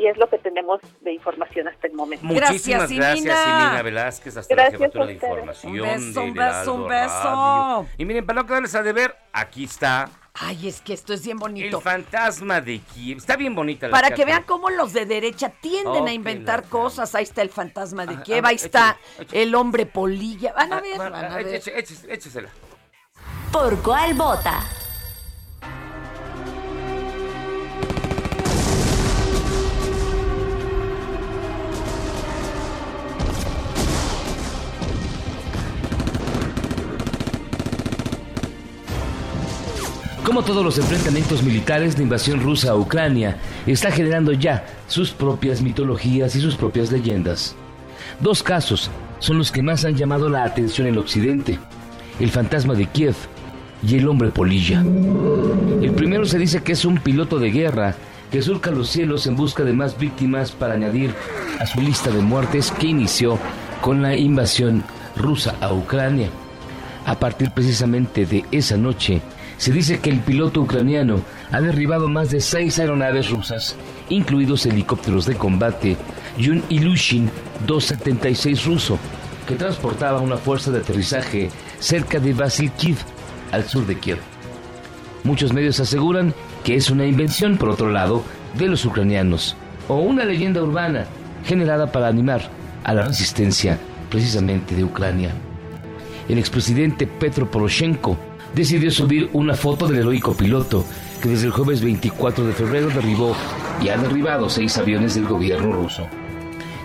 [0.00, 2.24] Y es lo que tenemos de información hasta el momento.
[2.24, 5.72] Muchísimas gracias, Simina Velázquez, hasta la Gracias jefatura a de información.
[5.72, 7.86] Un beso, un beso, un beso.
[7.98, 11.38] Y miren, para no quedarles a deber, aquí está Ay, es que esto es bien
[11.38, 11.76] bonito.
[11.78, 13.18] el fantasma de Kiev.
[13.18, 16.68] Está bien bonita la Para que vean cómo los de derecha tienden a inventar la-
[16.70, 17.14] cosas.
[17.14, 20.52] Ahí está el fantasma de Ah, Kiev, ah, ahí está échale, el hombre polilla.
[20.54, 21.60] Van a Ah, ver, va- van a ah, ver.
[22.08, 22.48] échesela.
[23.52, 24.60] ¿Por cuál vota?
[40.30, 45.60] Como todos los enfrentamientos militares, la invasión rusa a Ucrania está generando ya sus propias
[45.60, 47.56] mitologías y sus propias leyendas.
[48.20, 51.58] Dos casos son los que más han llamado la atención en Occidente.
[52.20, 53.16] El fantasma de Kiev
[53.82, 54.84] y el hombre polilla.
[55.82, 57.96] El primero se dice que es un piloto de guerra
[58.30, 61.12] que surca los cielos en busca de más víctimas para añadir
[61.58, 63.36] a su lista de muertes que inició
[63.80, 64.84] con la invasión
[65.16, 66.28] rusa a Ucrania.
[67.04, 69.22] A partir precisamente de esa noche,
[69.60, 71.20] se dice que el piloto ucraniano
[71.52, 73.76] ha derribado más de seis aeronaves rusas,
[74.08, 75.98] incluidos helicópteros de combate
[76.38, 77.30] y un Ilushin
[77.66, 78.98] 276 ruso,
[79.46, 82.96] que transportaba una fuerza de aterrizaje cerca de Vasilkiv,
[83.52, 84.16] al sur de Kiev.
[85.24, 86.32] Muchos medios aseguran
[86.64, 88.24] que es una invención, por otro lado,
[88.56, 89.56] de los ucranianos,
[89.88, 91.04] o una leyenda urbana
[91.44, 92.48] generada para animar
[92.82, 95.34] a la resistencia precisamente de Ucrania.
[96.30, 98.16] El expresidente Petro Poroshenko
[98.54, 100.84] decidió subir una foto del heroico piloto
[101.22, 103.34] que desde el jueves 24 de febrero derribó
[103.82, 106.06] y ha derribado seis aviones del gobierno ruso.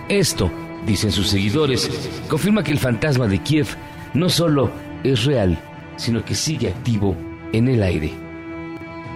[0.08, 0.50] Esto,
[0.86, 1.90] dicen sus seguidores,
[2.28, 3.66] confirma que el fantasma de Kiev
[4.14, 4.70] no solo
[5.02, 5.58] es real,
[5.96, 7.16] sino que sigue activo
[7.52, 8.12] en el aire.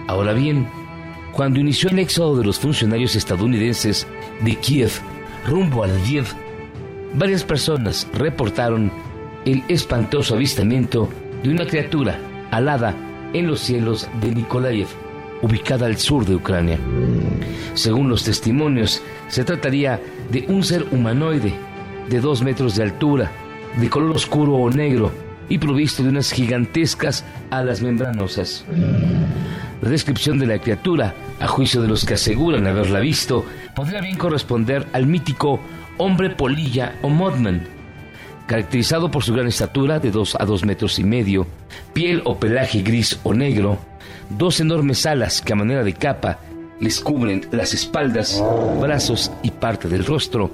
[0.07, 0.67] Ahora bien,
[1.31, 4.07] cuando inició el éxodo de los funcionarios estadounidenses
[4.41, 4.91] de Kiev
[5.47, 6.25] rumbo a Lviv,
[7.13, 8.91] varias personas reportaron
[9.45, 11.09] el espantoso avistamiento
[11.43, 12.19] de una criatura
[12.51, 12.95] alada
[13.33, 14.87] en los cielos de Nikolaev,
[15.41, 16.77] ubicada al sur de Ucrania.
[17.73, 19.99] Según los testimonios, se trataría
[20.29, 21.53] de un ser humanoide
[22.09, 23.31] de dos metros de altura,
[23.77, 25.11] de color oscuro o negro
[25.49, 28.65] y provisto de unas gigantescas alas membranosas.
[29.81, 33.45] La descripción de la criatura, a juicio de los que aseguran haberla visto,
[33.75, 35.59] podría bien corresponder al mítico
[35.97, 37.63] hombre polilla o modman,
[38.47, 41.47] caracterizado por su gran estatura de 2 a 2 metros y medio,
[41.93, 43.77] piel o pelaje gris o negro,
[44.29, 46.39] dos enormes alas que a manera de capa
[46.79, 48.43] les cubren las espaldas,
[48.81, 50.49] brazos y parte del rostro,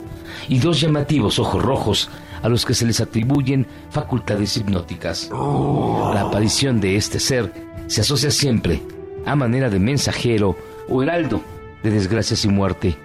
[0.50, 2.10] y dos llamativos ojos rojos
[2.44, 5.30] a los que se les atribuyen facultades hipnóticas.
[5.32, 7.52] La aparición de este ser
[7.88, 8.82] se asocia siempre
[9.26, 10.56] a manera de mensajero
[10.90, 11.42] o heraldo
[11.84, 12.98] de desgracias y muerte,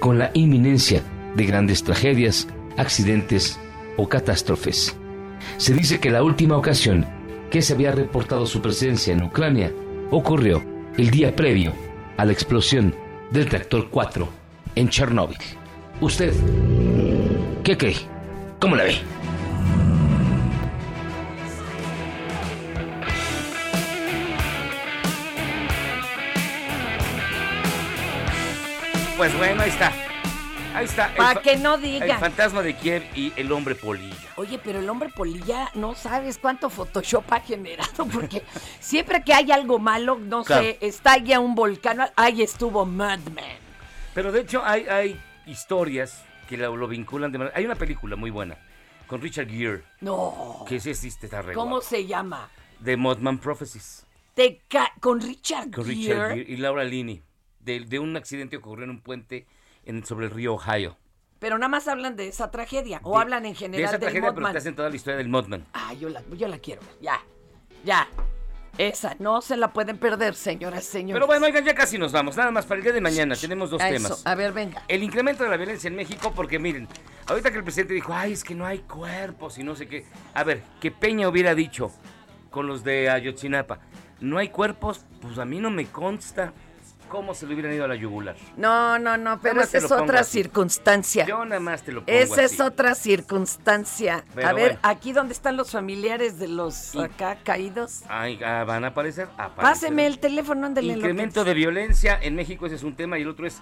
[0.00, 1.02] con la inminencia
[1.36, 3.58] de grandes tragedias, accidentes
[3.96, 4.96] o catástrofes.
[5.56, 7.06] Se dice que la última ocasión
[7.50, 9.72] que se había reportado su presencia en Ucrania
[10.10, 10.62] ocurrió
[10.96, 11.72] el día previo
[12.16, 12.94] a la explosión
[13.30, 14.28] del reactor 4
[14.74, 15.38] en Chernóbil.
[16.00, 16.32] ¿Usted
[17.62, 17.96] qué cree?
[18.58, 18.96] ¿Cómo la ve?
[29.16, 29.92] Pues bueno, ahí está.
[30.74, 31.10] Ahí está.
[31.10, 32.20] el Pa' fa- que no El digan.
[32.20, 34.16] fantasma de Kiev y el hombre polilla.
[34.36, 38.42] Oye, pero el hombre polilla no sabes cuánto Photoshop ha generado, porque
[38.80, 40.62] siempre que hay algo malo, no Claro.
[40.62, 43.44] sé, estalla un volcán, ahí estuvo Madman.
[44.14, 47.56] Pero de hecho hay, hay historias que lo, lo vinculan de manera...
[47.56, 48.56] Hay una película muy buena
[49.06, 49.82] con Richard Gere.
[50.00, 50.64] No.
[50.68, 51.86] Que ese existe, está re ¿Cómo guapo.
[51.86, 52.48] se llama?
[52.82, 54.06] The Mothman Prophecies.
[54.34, 54.60] Te
[55.00, 55.94] con Richard Con Gere.
[55.96, 57.22] Richard Gere y Laura Linney.
[57.60, 59.46] De, de un accidente ocurrió en un puente
[59.84, 60.96] en, sobre el río Ohio.
[61.38, 64.00] Pero nada más hablan de esa tragedia, o De- hablan en De general esa del
[64.00, 64.52] tragedia, pero Mothman.
[64.52, 65.66] te hacen toda la historia del Mothman.
[65.72, 67.20] Ah, yo la, yo la quiero ya,
[67.84, 68.08] ya.
[68.78, 71.14] Esa, no se la pueden perder, señoras, señores.
[71.16, 72.38] Pero bueno, oigan, ya casi nos vamos.
[72.38, 74.26] Nada más para el día de mañana tenemos dos A eso, temas.
[74.26, 74.82] A ver, venga.
[74.88, 76.88] El incremento de la violencia en México, porque miren,
[77.26, 80.06] ahorita que el presidente dijo, ay, es que no hay cuerpos y no sé qué.
[80.32, 81.92] A ver, que Peña hubiera dicho
[82.50, 83.80] con los de Ayotzinapa,
[84.20, 86.54] no hay cuerpos, Pues a mí no me consta
[87.12, 88.34] cómo se le hubieran ido a la yugular.
[88.56, 90.38] No, no, no, pero esa es otra así.
[90.38, 91.26] circunstancia.
[91.26, 92.54] Yo nada más te lo pongo Esa así.
[92.54, 94.24] es otra circunstancia.
[94.34, 94.78] Pero a ver, bueno.
[94.82, 98.00] aquí donde están los familiares de los acá caídos.
[98.08, 99.28] Ay, ah, van a aparecer.
[99.56, 100.94] Páseme el teléfono, ándale.
[100.94, 103.60] Incremento de violencia en México, ese es un tema, y el otro es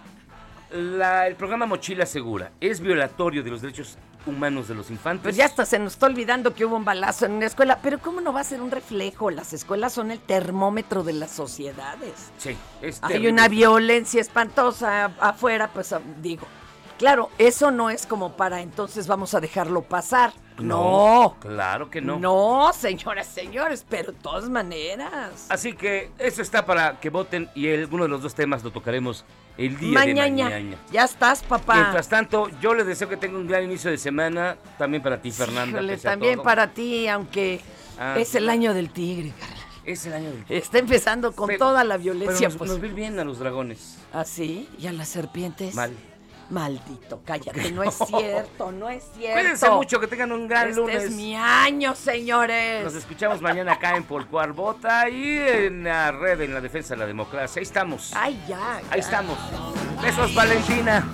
[0.73, 2.53] la- el programa Mochila Segura.
[2.61, 3.97] ¿Es violatorio de los derechos
[4.27, 5.23] humanos de los infantes?
[5.23, 7.99] Pues ya hasta se nos está olvidando que hubo un balazo en una escuela, pero
[7.99, 9.31] ¿cómo no va a ser un reflejo?
[9.31, 12.31] Las escuelas son el termómetro de las sociedades.
[12.39, 16.47] Sí, es Hay una violencia espantosa afuera, pues ah, digo.
[16.99, 20.35] Claro, eso no es como para entonces vamos a dejarlo pasar.
[20.59, 21.37] No.
[21.41, 22.19] Claro que no.
[22.19, 25.47] No, señoras, señores, pero de todas maneras.
[25.49, 28.71] Así que eso está para que voten y el- uno de los dos temas lo
[28.71, 29.25] tocaremos
[29.67, 30.25] el día Mañana.
[30.25, 30.77] de mañana.
[30.91, 31.75] Ya estás, papá.
[31.75, 35.31] Mientras tanto, yo les deseo que tenga un gran inicio de semana, también para ti,
[35.31, 35.79] Fernanda.
[35.79, 36.45] Híjole, también todo.
[36.45, 37.61] para ti, aunque
[37.99, 38.17] Ah.
[38.19, 39.33] es el año del tigre.
[39.39, 39.57] Carla.
[39.85, 42.49] Es el año del Está empezando con Pero- toda la Pero violencia.
[42.49, 42.71] nos, pues.
[42.71, 43.97] nos vi bien a los dragones.
[44.13, 44.69] ¿Ah, sí?
[44.79, 45.75] ¿Y a las serpientes?
[45.75, 45.93] Mal.
[46.51, 49.41] Maldito, cállate, no es cierto, no es cierto.
[49.41, 51.05] Cuídense mucho, que tengan un gran este lunes.
[51.05, 52.83] es mi año, señores.
[52.83, 56.95] Nos escuchamos mañana acá en Por Cual Vota y en la red en la defensa
[56.95, 57.61] de la democracia.
[57.61, 58.13] Ahí estamos.
[58.17, 58.81] Ay, ya.
[58.91, 59.39] Ahí estamos.
[60.03, 61.07] Besos, Valentina.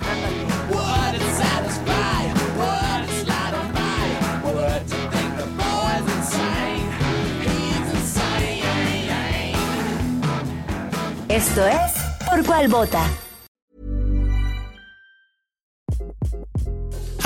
[11.29, 11.91] Esto es
[12.27, 13.26] Por Cual Vota.